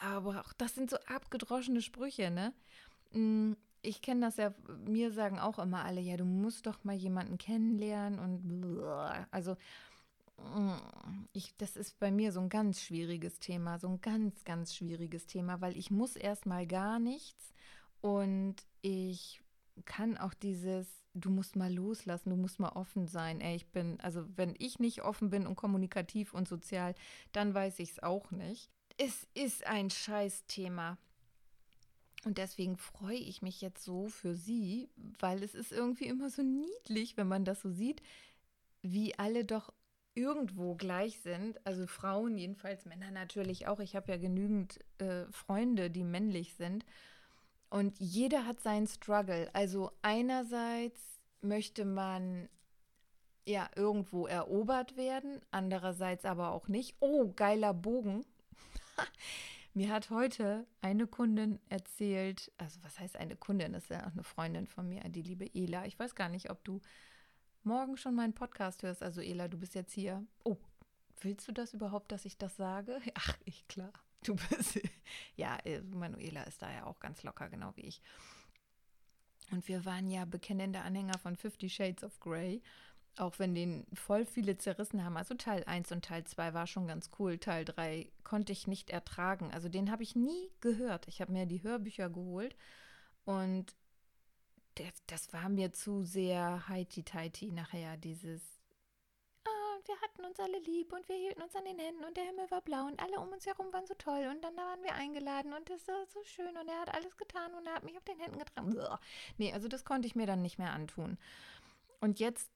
aber 0.00 0.40
auch 0.40 0.52
das 0.52 0.74
sind 0.74 0.90
so 0.90 0.96
abgedroschene 1.06 1.80
Sprüche, 1.80 2.30
ne? 2.30 2.52
Hm, 3.12 3.56
ich 3.82 4.02
kenne 4.02 4.22
das 4.22 4.36
ja, 4.36 4.52
mir 4.84 5.12
sagen 5.12 5.38
auch 5.38 5.58
immer 5.58 5.84
alle, 5.84 6.00
ja, 6.00 6.16
du 6.16 6.24
musst 6.24 6.66
doch 6.66 6.82
mal 6.82 6.96
jemanden 6.96 7.38
kennenlernen 7.38 8.18
und 8.18 8.82
also 9.30 9.56
mm, 10.38 11.26
ich, 11.32 11.56
das 11.56 11.76
ist 11.76 11.98
bei 12.00 12.10
mir 12.10 12.32
so 12.32 12.40
ein 12.40 12.48
ganz 12.48 12.80
schwieriges 12.80 13.38
Thema, 13.38 13.78
so 13.78 13.88
ein 13.88 14.00
ganz, 14.00 14.44
ganz 14.44 14.74
schwieriges 14.74 15.26
Thema, 15.26 15.60
weil 15.60 15.76
ich 15.76 15.92
muss 15.92 16.16
erstmal 16.16 16.66
gar 16.66 16.98
nichts 16.98 17.54
und 18.00 18.56
ich 18.82 19.40
kann 19.84 20.16
auch 20.18 20.34
dieses, 20.34 20.88
du 21.16 21.30
musst 21.30 21.56
mal 21.56 21.72
loslassen, 21.72 22.30
du 22.30 22.36
musst 22.36 22.60
mal 22.60 22.70
offen 22.70 23.08
sein. 23.08 23.40
Ey, 23.40 23.56
ich 23.56 23.66
bin, 23.68 23.98
also 24.00 24.24
wenn 24.36 24.54
ich 24.58 24.78
nicht 24.78 25.02
offen 25.02 25.30
bin 25.30 25.46
und 25.46 25.56
kommunikativ 25.56 26.34
und 26.34 26.46
sozial, 26.46 26.94
dann 27.32 27.54
weiß 27.54 27.78
ich 27.80 27.92
es 27.92 28.02
auch 28.02 28.30
nicht. 28.30 28.70
Es 28.98 29.26
ist 29.34 29.66
ein 29.66 29.90
Scheißthema. 29.90 30.98
Und 32.24 32.38
deswegen 32.38 32.76
freue 32.76 33.16
ich 33.16 33.42
mich 33.42 33.60
jetzt 33.60 33.84
so 33.84 34.08
für 34.08 34.34
sie, 34.34 34.88
weil 35.20 35.42
es 35.42 35.54
ist 35.54 35.70
irgendwie 35.70 36.06
immer 36.06 36.28
so 36.28 36.42
niedlich, 36.42 37.16
wenn 37.16 37.28
man 37.28 37.44
das 37.44 37.60
so 37.60 37.70
sieht, 37.70 38.02
wie 38.82 39.18
alle 39.18 39.44
doch 39.44 39.72
irgendwo 40.14 40.74
gleich 40.74 41.20
sind. 41.20 41.64
Also 41.64 41.86
Frauen 41.86 42.36
jedenfalls, 42.36 42.84
Männer 42.84 43.10
natürlich 43.10 43.68
auch. 43.68 43.80
Ich 43.80 43.94
habe 43.94 44.10
ja 44.10 44.18
genügend 44.18 44.80
äh, 44.98 45.26
Freunde, 45.30 45.90
die 45.90 46.04
männlich 46.04 46.54
sind. 46.54 46.84
Und 47.70 47.98
jeder 47.98 48.46
hat 48.46 48.60
seinen 48.60 48.86
Struggle. 48.86 49.50
Also 49.52 49.90
einerseits 50.02 51.00
möchte 51.40 51.84
man 51.84 52.48
ja 53.44 53.68
irgendwo 53.76 54.26
erobert 54.26 54.96
werden, 54.96 55.40
andererseits 55.50 56.24
aber 56.24 56.52
auch 56.52 56.68
nicht. 56.68 56.96
Oh, 57.00 57.32
geiler 57.34 57.74
Bogen. 57.74 58.24
Mir 59.74 59.92
hat 59.92 60.10
heute 60.10 60.66
eine 60.80 61.06
Kundin 61.06 61.60
erzählt, 61.68 62.50
also 62.56 62.80
was 62.82 62.98
heißt 62.98 63.16
eine 63.16 63.36
Kundin, 63.36 63.74
das 63.74 63.84
ist 63.84 63.90
ja 63.90 64.06
auch 64.06 64.12
eine 64.12 64.22
Freundin 64.22 64.66
von 64.66 64.88
mir, 64.88 65.02
die 65.10 65.20
liebe 65.20 65.50
Ela. 65.54 65.84
Ich 65.84 65.98
weiß 65.98 66.14
gar 66.14 66.30
nicht, 66.30 66.48
ob 66.48 66.64
du 66.64 66.80
morgen 67.62 67.98
schon 67.98 68.14
meinen 68.14 68.32
Podcast 68.32 68.82
hörst. 68.84 69.02
Also 69.02 69.20
Ela, 69.20 69.48
du 69.48 69.58
bist 69.58 69.74
jetzt 69.74 69.92
hier. 69.92 70.24
Oh, 70.44 70.56
willst 71.20 71.46
du 71.46 71.52
das 71.52 71.74
überhaupt, 71.74 72.10
dass 72.10 72.24
ich 72.24 72.38
das 72.38 72.56
sage? 72.56 72.98
Ach, 73.14 73.36
ich 73.44 73.68
klar. 73.68 73.92
Du 74.26 74.34
bist. 74.34 74.80
ja, 75.36 75.56
äh, 75.64 75.80
Manuela 75.82 76.42
ist 76.42 76.60
da 76.60 76.72
ja 76.72 76.84
auch 76.86 76.98
ganz 76.98 77.22
locker, 77.22 77.48
genau 77.48 77.72
wie 77.76 77.82
ich. 77.82 78.02
Und 79.52 79.66
wir 79.68 79.84
waren 79.84 80.10
ja 80.10 80.24
bekennende 80.24 80.80
Anhänger 80.80 81.18
von 81.18 81.36
Fifty 81.36 81.70
Shades 81.70 82.02
of 82.02 82.18
Grey. 82.18 82.62
Auch 83.18 83.38
wenn 83.38 83.54
den 83.54 83.86
voll 83.94 84.26
viele 84.26 84.58
zerrissen 84.58 85.04
haben. 85.04 85.16
Also 85.16 85.34
Teil 85.34 85.64
1 85.64 85.92
und 85.92 86.04
Teil 86.04 86.24
2 86.24 86.52
war 86.52 86.66
schon 86.66 86.86
ganz 86.86 87.10
cool. 87.18 87.38
Teil 87.38 87.64
3 87.64 88.10
konnte 88.24 88.52
ich 88.52 88.66
nicht 88.66 88.90
ertragen. 88.90 89.52
Also 89.52 89.68
den 89.68 89.90
habe 89.90 90.02
ich 90.02 90.16
nie 90.16 90.50
gehört. 90.60 91.08
Ich 91.08 91.20
habe 91.20 91.32
mir 91.32 91.46
die 91.46 91.62
Hörbücher 91.62 92.10
geholt 92.10 92.56
und 93.24 93.74
das, 94.74 94.92
das 95.06 95.32
war 95.32 95.48
mir 95.48 95.72
zu 95.72 96.02
sehr 96.02 96.68
heiti-teiti 96.68 97.52
nachher, 97.52 97.96
dieses 97.96 98.42
wir 99.88 100.00
hatten 100.00 100.24
uns 100.24 100.38
alle 100.40 100.58
lieb 100.60 100.92
und 100.92 101.08
wir 101.08 101.16
hielten 101.16 101.42
uns 101.42 101.54
an 101.54 101.64
den 101.64 101.78
Händen 101.78 102.04
und 102.04 102.16
der 102.16 102.24
Himmel 102.24 102.50
war 102.50 102.60
blau 102.60 102.86
und 102.86 103.00
alle 103.00 103.20
um 103.20 103.28
uns 103.32 103.46
herum 103.46 103.72
waren 103.72 103.86
so 103.86 103.94
toll 103.94 104.28
und 104.30 104.42
dann 104.42 104.56
waren 104.56 104.82
wir 104.82 104.94
eingeladen 104.94 105.52
und 105.52 105.68
das 105.68 105.86
war 105.88 106.06
so 106.06 106.22
schön 106.24 106.56
und 106.56 106.68
er 106.68 106.80
hat 106.80 106.94
alles 106.94 107.16
getan 107.16 107.54
und 107.54 107.66
er 107.66 107.74
hat 107.74 107.84
mich 107.84 107.96
auf 107.96 108.04
den 108.04 108.18
Händen 108.18 108.38
getragen. 108.38 108.76
Nee, 109.38 109.52
also 109.52 109.68
das 109.68 109.84
konnte 109.84 110.06
ich 110.06 110.16
mir 110.16 110.26
dann 110.26 110.42
nicht 110.42 110.58
mehr 110.58 110.72
antun. 110.72 111.18
Und 112.00 112.20
jetzt 112.20 112.50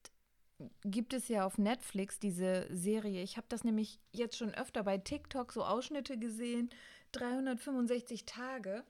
gibt 0.83 1.13
es 1.13 1.27
ja 1.27 1.45
auf 1.45 1.57
Netflix 1.57 2.19
diese 2.19 2.67
Serie. 2.69 3.23
Ich 3.23 3.37
habe 3.37 3.47
das 3.49 3.63
nämlich 3.63 3.99
jetzt 4.11 4.37
schon 4.37 4.53
öfter 4.53 4.83
bei 4.83 4.97
TikTok 4.97 5.51
so 5.51 5.63
Ausschnitte 5.63 6.17
gesehen. 6.17 6.69
365 7.13 8.25
Tage. 8.25 8.83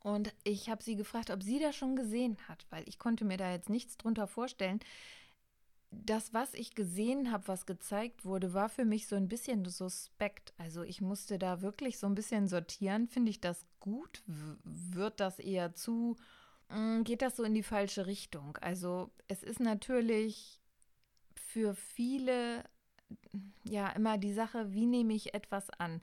Und 0.00 0.34
ich 0.44 0.68
habe 0.68 0.82
sie 0.82 0.96
gefragt, 0.96 1.30
ob 1.30 1.42
sie 1.42 1.58
das 1.58 1.74
schon 1.76 1.96
gesehen 1.96 2.36
hat, 2.48 2.66
weil 2.70 2.86
ich 2.88 2.98
konnte 2.98 3.24
mir 3.24 3.38
da 3.38 3.50
jetzt 3.52 3.70
nichts 3.70 3.96
drunter 3.96 4.26
vorstellen. 4.26 4.80
Das, 6.04 6.34
was 6.34 6.54
ich 6.54 6.74
gesehen 6.74 7.30
habe, 7.30 7.48
was 7.48 7.66
gezeigt 7.66 8.24
wurde, 8.24 8.54
war 8.54 8.68
für 8.68 8.84
mich 8.84 9.06
so 9.06 9.16
ein 9.16 9.28
bisschen 9.28 9.64
suspekt. 9.64 10.54
Also 10.58 10.82
ich 10.82 11.00
musste 11.00 11.38
da 11.38 11.62
wirklich 11.62 11.98
so 11.98 12.06
ein 12.06 12.14
bisschen 12.14 12.48
sortieren. 12.48 13.08
Finde 13.08 13.30
ich 13.30 13.40
das 13.40 13.66
gut? 13.80 14.22
W 14.26 14.56
wird 14.64 15.20
das 15.20 15.38
eher 15.38 15.74
zu? 15.74 16.16
Mm, 16.68 17.02
geht 17.02 17.22
das 17.22 17.36
so 17.36 17.44
in 17.44 17.54
die 17.54 17.62
falsche 17.62 18.06
Richtung? 18.06 18.56
Also 18.60 19.10
es 19.28 19.42
ist 19.42 19.60
natürlich 19.60 20.60
für 21.34 21.74
viele 21.74 22.64
ja 23.64 23.90
immer 23.90 24.18
die 24.18 24.32
Sache, 24.32 24.72
wie 24.72 24.86
nehme 24.86 25.14
ich 25.14 25.34
etwas 25.34 25.70
an? 25.70 26.00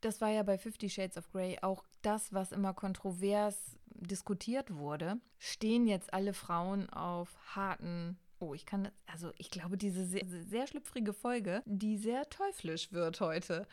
Das 0.00 0.20
war 0.20 0.28
ja 0.28 0.42
bei 0.42 0.58
Fifty 0.58 0.90
Shades 0.90 1.16
of 1.16 1.30
Grey 1.32 1.58
auch 1.62 1.84
das, 2.02 2.32
was 2.32 2.52
immer 2.52 2.74
kontrovers 2.74 3.78
diskutiert 3.86 4.74
wurde. 4.74 5.18
Stehen 5.38 5.86
jetzt 5.86 6.12
alle 6.12 6.34
Frauen 6.34 6.90
auf 6.90 7.36
harten 7.56 8.18
Oh, 8.44 8.52
ich 8.52 8.66
kann, 8.66 8.90
also 9.06 9.32
ich 9.38 9.50
glaube, 9.50 9.78
diese 9.78 10.04
sehr, 10.04 10.24
sehr 10.26 10.66
schlüpfrige 10.66 11.14
Folge, 11.14 11.62
die 11.64 11.96
sehr 11.96 12.28
teuflisch 12.28 12.92
wird 12.92 13.20
heute. 13.20 13.66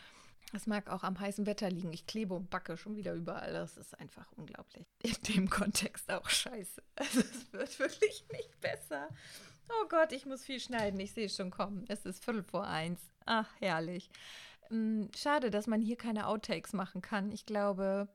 Das 0.53 0.65
mag 0.65 0.89
auch 0.89 1.03
am 1.03 1.19
heißen 1.19 1.45
Wetter 1.45 1.69
liegen. 1.69 1.91
Ich 1.91 2.07
klebe 2.07 2.33
und 2.33 2.49
backe 2.49 2.77
schon 2.77 2.95
wieder 2.95 3.13
überall. 3.13 3.51
Das 3.51 3.75
ist 3.75 3.99
einfach 3.99 4.31
unglaublich. 4.37 4.87
In 5.03 5.15
dem 5.27 5.49
Kontext 5.49 6.09
auch 6.09 6.29
scheiße. 6.29 6.81
Also 6.95 7.19
es 7.19 7.51
wird 7.51 7.79
wirklich 7.79 8.25
nicht 8.31 8.61
besser. 8.61 9.09
Oh 9.69 9.87
Gott, 9.89 10.13
ich 10.13 10.25
muss 10.25 10.43
viel 10.43 10.59
schneiden. 10.61 10.99
Ich 11.01 11.11
sehe 11.11 11.25
es 11.25 11.35
schon 11.35 11.51
kommen. 11.51 11.83
Es 11.89 12.05
ist 12.05 12.23
Viertel 12.23 12.43
vor 12.43 12.65
eins. 12.65 13.01
Ach, 13.25 13.49
herrlich. 13.59 14.09
Hm, 14.69 15.09
schade, 15.15 15.51
dass 15.51 15.67
man 15.67 15.81
hier 15.81 15.97
keine 15.97 16.27
Outtakes 16.27 16.71
machen 16.71 17.01
kann. 17.01 17.31
Ich 17.33 17.45
glaube, 17.45 18.07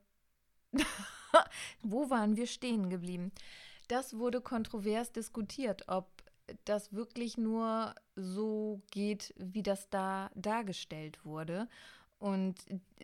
wo 1.83 2.09
waren 2.09 2.35
wir 2.35 2.47
stehen 2.47 2.89
geblieben? 2.89 3.31
Das 3.87 4.17
wurde 4.17 4.41
kontrovers 4.41 5.11
diskutiert, 5.11 5.87
ob 5.87 6.16
das 6.65 6.93
wirklich 6.93 7.37
nur 7.37 7.93
so 8.15 8.81
geht, 8.91 9.33
wie 9.37 9.63
das 9.63 9.89
da 9.89 10.31
dargestellt 10.35 11.23
wurde. 11.25 11.67
Und 12.19 12.55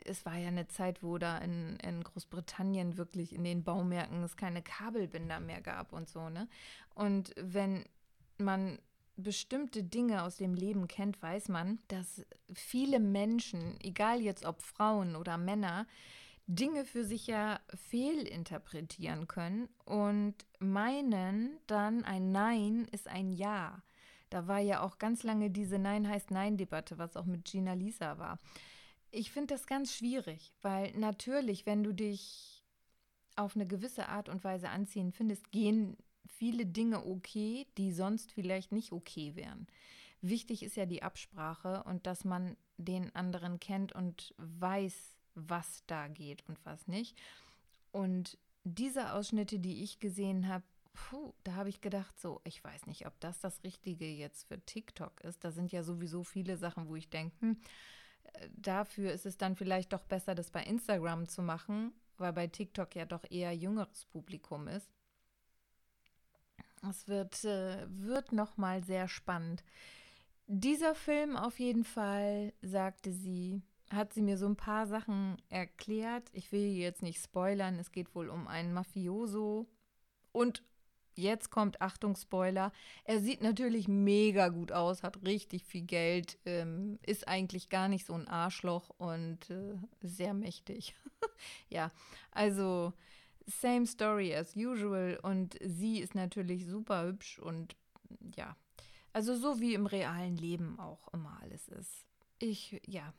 es 0.06 0.26
war 0.26 0.36
ja 0.38 0.48
eine 0.48 0.68
Zeit, 0.68 1.04
wo 1.04 1.18
da 1.18 1.38
in, 1.38 1.78
in 1.78 2.04
Großbritannien 2.04 2.98
wirklich 2.98 3.34
in 3.34 3.44
den 3.44 3.64
Baumärkten 3.64 4.24
es 4.24 4.38
keine 4.38 4.64
Kabelbinder 4.64 5.40
mehr 5.40 5.62
gab 5.62 5.94
und 5.94 6.10
so, 6.10 6.30
ne? 6.30 6.48
Und 6.96 7.32
wenn 7.38 7.86
man 8.40 8.80
bestimmte 9.16 9.84
Dinge 9.84 10.24
aus 10.24 10.38
dem 10.38 10.56
Leben 10.56 10.88
kennt, 10.88 11.22
weiß 11.22 11.50
man, 11.50 11.78
dass 11.88 12.26
viele 12.54 13.00
Menschen, 13.00 13.80
egal 13.82 14.22
jetzt 14.22 14.46
ob 14.46 14.64
Frauen 14.64 15.16
oder 15.16 15.38
Männer, 15.38 15.86
Dinge 16.48 16.86
für 16.86 17.06
sich 17.06 17.28
ja 17.28 17.60
fehlinterpretieren 17.74 19.28
können 19.28 19.70
und 19.86 20.36
meinen 20.60 21.58
dann 21.68 22.04
ein 22.04 22.32
Nein 22.32 22.86
ist 22.92 23.08
ein 23.08 23.32
Ja. 23.32 23.82
Da 24.30 24.48
war 24.48 24.60
ja 24.60 24.82
auch 24.82 24.98
ganz 24.98 25.24
lange 25.24 25.52
diese 25.52 25.78
Nein 25.78 26.08
heißt 26.08 26.32
Nein-Debatte, 26.32 26.98
was 26.98 27.16
auch 27.16 27.26
mit 27.26 27.46
Gina 27.46 27.74
Lisa 27.74 28.18
war. 28.18 28.40
Ich 29.12 29.32
finde 29.32 29.54
das 29.54 29.68
ganz 29.68 29.94
schwierig, 29.96 30.54
weil 30.62 30.92
natürlich, 30.98 31.66
wenn 31.66 31.84
du 31.84 31.94
dich 31.94 32.64
auf 33.36 33.56
eine 33.56 33.68
gewisse 33.68 34.10
Art 34.10 34.30
und 34.30 34.44
Weise 34.44 34.70
anziehen 34.70 35.12
findest, 35.12 35.52
gehen 35.52 35.98
viele 36.26 36.66
Dinge 36.66 37.06
okay, 37.06 37.68
die 37.78 37.92
sonst 37.92 38.32
vielleicht 38.32 38.72
nicht 38.72 38.92
okay 38.92 39.36
wären. 39.36 39.68
Wichtig 40.22 40.64
ist 40.64 40.76
ja 40.76 40.86
die 40.86 41.04
Absprache 41.04 41.84
und 41.84 42.08
dass 42.08 42.24
man 42.24 42.58
den 42.78 43.16
anderen 43.16 43.60
kennt 43.60 43.94
und 43.94 44.34
weiß, 44.38 45.13
was 45.36 45.84
da 45.88 46.08
geht 46.08 46.48
und 46.48 46.58
was 46.66 46.88
nicht. 46.88 47.18
Und 47.92 48.38
diese 48.64 49.14
Ausschnitte, 49.14 49.60
die 49.60 49.84
ich 49.84 50.00
gesehen 50.00 50.48
habe, 50.48 50.64
Puh, 50.94 51.34
da 51.44 51.56
habe 51.56 51.70
ich 51.70 51.82
gedacht, 51.82 52.20
so, 52.20 52.40
ich 52.44 52.64
weiß 52.64 52.86
nicht, 52.86 53.08
ob 53.08 53.20
das 53.20 53.40
das 53.40 53.64
Richtige 53.64 54.06
jetzt 54.06 54.48
für 54.48 54.60
TikTok 54.64 55.22
ist. 55.22 55.44
Da 55.44 55.52
sind 55.52 55.72
ja 55.72 55.84
sowieso 55.84 56.24
viele 56.24 56.56
Sachen, 56.56 56.88
wo 56.88 56.96
ich 56.96 57.10
denke, 57.10 57.36
hm, 57.40 57.58
äh, 58.34 58.50
dafür 58.56 59.12
ist 59.12 59.26
es 59.26 59.38
dann 59.38 59.56
vielleicht 59.56 59.92
doch 59.92 60.04
besser, 60.04 60.36
das 60.36 60.52
bei 60.52 60.64
Instagram 60.64 61.28
zu 61.28 61.42
machen, 61.42 61.94
weil 62.18 62.32
bei 62.32 62.48
TikTok 62.48 62.96
ja 62.96 63.06
doch 63.06 63.24
eher 63.30 63.54
jüngeres 63.54 64.06
Publikum 64.06 64.68
ist. 64.68 64.88
Es 66.88 67.08
wird, 67.08 67.44
äh, 67.44 67.88
wird 67.88 68.32
nochmal 68.32 68.84
sehr 68.84 69.08
spannend. 69.08 69.64
Dieser 70.46 70.94
Film 70.94 71.36
auf 71.36 71.60
jeden 71.60 71.86
Fall, 71.86 72.54
sagte 72.62 73.12
sie, 73.12 73.64
hat 73.96 74.14
sie 74.14 74.22
mir 74.22 74.38
so 74.38 74.46
ein 74.46 74.56
paar 74.56 74.88
Sachen 74.88 75.38
erklärt. 75.50 76.30
Ich 76.34 76.52
will 76.52 76.68
jetzt 76.68 77.02
nicht 77.02 77.22
spoilern. 77.22 77.80
Es 77.80 77.92
geht 77.92 78.14
wohl 78.16 78.30
um 78.30 78.48
einen 78.48 78.74
Mafioso. 78.74 79.68
Und 80.32 80.64
jetzt 81.16 81.50
kommt, 81.50 81.82
Achtung, 81.82 82.16
Spoiler. 82.16 82.72
Er 83.04 83.20
sieht 83.20 83.42
natürlich 83.42 83.88
mega 83.88 84.50
gut 84.50 84.72
aus, 84.72 85.04
hat 85.04 85.24
richtig 85.26 85.64
viel 85.66 85.84
Geld, 85.84 86.38
ähm, 86.46 87.00
ist 87.06 87.28
eigentlich 87.28 87.70
gar 87.70 87.88
nicht 87.88 88.06
so 88.06 88.14
ein 88.14 88.28
Arschloch 88.28 88.90
und 88.98 89.50
äh, 89.50 89.76
sehr 90.02 90.34
mächtig. 90.34 90.96
ja, 91.70 91.92
also 92.32 92.94
same 93.46 93.86
story 93.86 94.36
as 94.36 94.56
usual. 94.56 95.20
Und 95.22 95.58
sie 95.62 96.00
ist 96.00 96.16
natürlich 96.16 96.66
super 96.66 97.06
hübsch 97.06 97.40
und 97.40 97.76
ja. 98.36 98.56
Also 99.12 99.36
so 99.36 99.60
wie 99.60 99.76
im 99.76 99.86
realen 99.86 100.38
Leben 100.38 100.80
auch 100.80 101.08
immer 101.14 101.40
alles 101.42 101.68
ist. 101.68 102.08
Ich, 102.40 102.82
ja, 102.88 103.14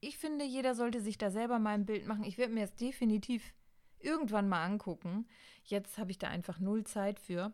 ich 0.00 0.18
finde, 0.18 0.44
jeder 0.44 0.74
sollte 0.74 1.00
sich 1.00 1.18
da 1.18 1.30
selber 1.30 1.58
mal 1.58 1.74
ein 1.74 1.86
Bild 1.86 2.06
machen. 2.06 2.24
Ich 2.24 2.38
werde 2.38 2.52
mir 2.52 2.62
das 2.62 2.74
definitiv 2.74 3.54
irgendwann 3.98 4.48
mal 4.48 4.64
angucken. 4.64 5.26
Jetzt 5.64 5.98
habe 5.98 6.10
ich 6.10 6.18
da 6.18 6.28
einfach 6.28 6.58
null 6.58 6.84
Zeit 6.84 7.20
für 7.20 7.52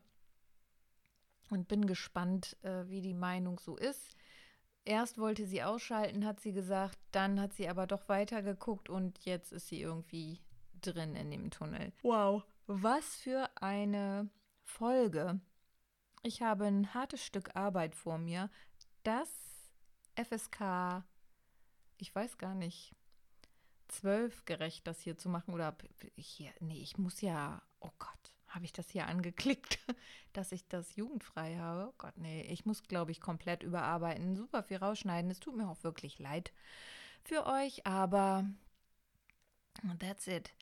und 1.51 1.69
bin 1.69 1.87
gespannt, 1.87 2.57
äh, 2.63 2.89
wie 2.89 3.01
die 3.01 3.15
Meinung 3.15 3.59
so 3.59 3.77
ist. 3.77 4.17
Erst 4.85 5.19
wollte 5.19 5.47
sie 5.47 5.63
ausschalten, 5.63 6.25
hat 6.25 6.41
sie 6.41 6.53
gesagt, 6.53 6.99
dann 7.11 7.41
hat 7.41 7.53
sie 7.53 7.69
aber 7.69 7.87
doch 7.87 8.09
weitergeguckt 8.09 8.89
und 8.89 9.19
jetzt 9.25 9.53
ist 9.53 9.69
sie 9.69 9.81
irgendwie 9.81 10.41
drin 10.81 11.17
in 11.17 11.31
dem 11.31 11.51
Tunnel. 11.51 11.93
Wow, 12.03 12.45
was 12.67 13.17
für 13.17 13.51
eine 13.57 14.31
Folge. 14.63 15.41
Ich 16.23 16.43
habe 16.43 16.67
ein 16.67 16.95
hartes 16.95 17.25
Stück 17.25 17.55
Arbeit 17.57 17.97
vor 17.97 18.19
mir. 18.19 18.49
Das 19.03 19.29
FSK 20.15 21.05
ich 21.99 22.15
weiß 22.15 22.39
gar 22.39 22.55
nicht, 22.55 22.95
zwölf 23.89 24.45
gerecht, 24.45 24.87
das 24.87 25.01
hier 25.01 25.17
zu 25.17 25.29
machen. 25.29 25.55
Oder 25.55 25.77
hier, 26.17 26.51
nee, 26.61 26.81
ich 26.81 26.99
muss 26.99 27.21
ja, 27.21 27.63
oh 27.81 27.91
Gott, 27.99 28.33
habe 28.49 28.65
ich 28.65 28.73
das 28.73 28.91
hier 28.91 29.07
angeklickt, 29.07 29.79
dass 30.33 30.53
ich 30.53 30.67
das 30.69 30.97
jugendfrei 30.97 31.57
habe? 31.57 31.91
Oh 31.91 31.95
Gott, 31.99 32.17
nee, 32.17 32.43
ich 32.43 32.67
muss, 32.67 32.83
glaube 32.83 33.11
ich, 33.11 33.21
komplett 33.21 33.63
überarbeiten, 33.63 34.37
super 34.37 34.63
viel 34.63 34.79
rausschneiden. 34.79 35.31
Es 35.31 35.41
tut 35.41 35.57
mir 35.57 35.69
auch 35.69 35.83
wirklich 35.83 36.19
leid 36.19 36.53
für 37.25 37.47
euch, 37.47 37.87
aber 37.87 38.49
that's 39.99 40.27
it. 40.27 40.53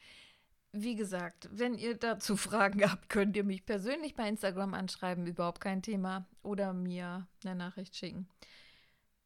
Wie 0.72 0.96
gesagt, 0.96 1.48
wenn 1.52 1.74
ihr 1.74 1.96
dazu 1.96 2.36
Fragen 2.36 2.90
habt, 2.90 3.08
könnt 3.08 3.36
ihr 3.36 3.44
mich 3.44 3.64
persönlich 3.64 4.14
bei 4.14 4.28
Instagram 4.28 4.74
anschreiben, 4.74 5.26
überhaupt 5.26 5.60
kein 5.60 5.82
Thema, 5.82 6.26
oder 6.42 6.72
mir 6.72 7.28
eine 7.44 7.54
Nachricht 7.54 7.96
schicken. 7.96 8.28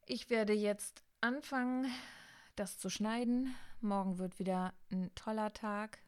Ich 0.05 0.29
werde 0.29 0.53
jetzt 0.53 1.03
anfangen, 1.21 1.91
das 2.55 2.77
zu 2.77 2.89
schneiden. 2.89 3.55
Morgen 3.81 4.17
wird 4.17 4.39
wieder 4.39 4.73
ein 4.91 5.13
toller 5.15 5.53
Tag. 5.53 5.99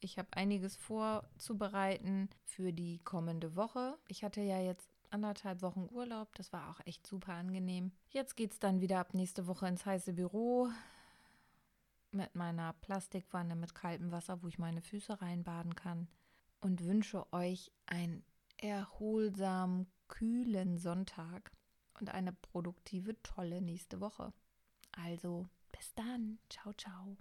Ich 0.00 0.18
habe 0.18 0.28
einiges 0.32 0.76
vorzubereiten 0.76 2.28
für 2.44 2.72
die 2.72 2.98
kommende 2.98 3.56
Woche. 3.56 3.98
Ich 4.08 4.22
hatte 4.22 4.40
ja 4.42 4.60
jetzt 4.60 4.88
anderthalb 5.10 5.62
Wochen 5.62 5.88
Urlaub. 5.90 6.34
Das 6.34 6.52
war 6.52 6.70
auch 6.70 6.80
echt 6.84 7.06
super 7.06 7.34
angenehm. 7.34 7.92
Jetzt 8.10 8.36
geht 8.36 8.52
es 8.52 8.58
dann 8.58 8.80
wieder 8.80 8.98
ab 8.98 9.14
nächste 9.14 9.46
Woche 9.46 9.66
ins 9.66 9.86
heiße 9.86 10.12
Büro 10.12 10.68
mit 12.10 12.34
meiner 12.34 12.74
Plastikwanne 12.74 13.56
mit 13.56 13.74
kaltem 13.74 14.12
Wasser, 14.12 14.42
wo 14.42 14.48
ich 14.48 14.58
meine 14.58 14.80
Füße 14.80 15.20
reinbaden 15.20 15.74
kann. 15.74 16.08
Und 16.60 16.84
wünsche 16.84 17.30
euch 17.32 17.72
einen 17.86 18.24
erholsamen, 18.56 19.86
kühlen 20.08 20.78
Sonntag 20.78 21.50
und 22.04 22.10
eine 22.10 22.32
produktive, 22.32 23.20
tolle 23.22 23.62
nächste 23.62 24.00
Woche. 24.00 24.34
Also, 24.92 25.48
bis 25.72 25.94
dann. 25.94 26.38
Ciao, 26.50 26.74
ciao. 26.74 27.16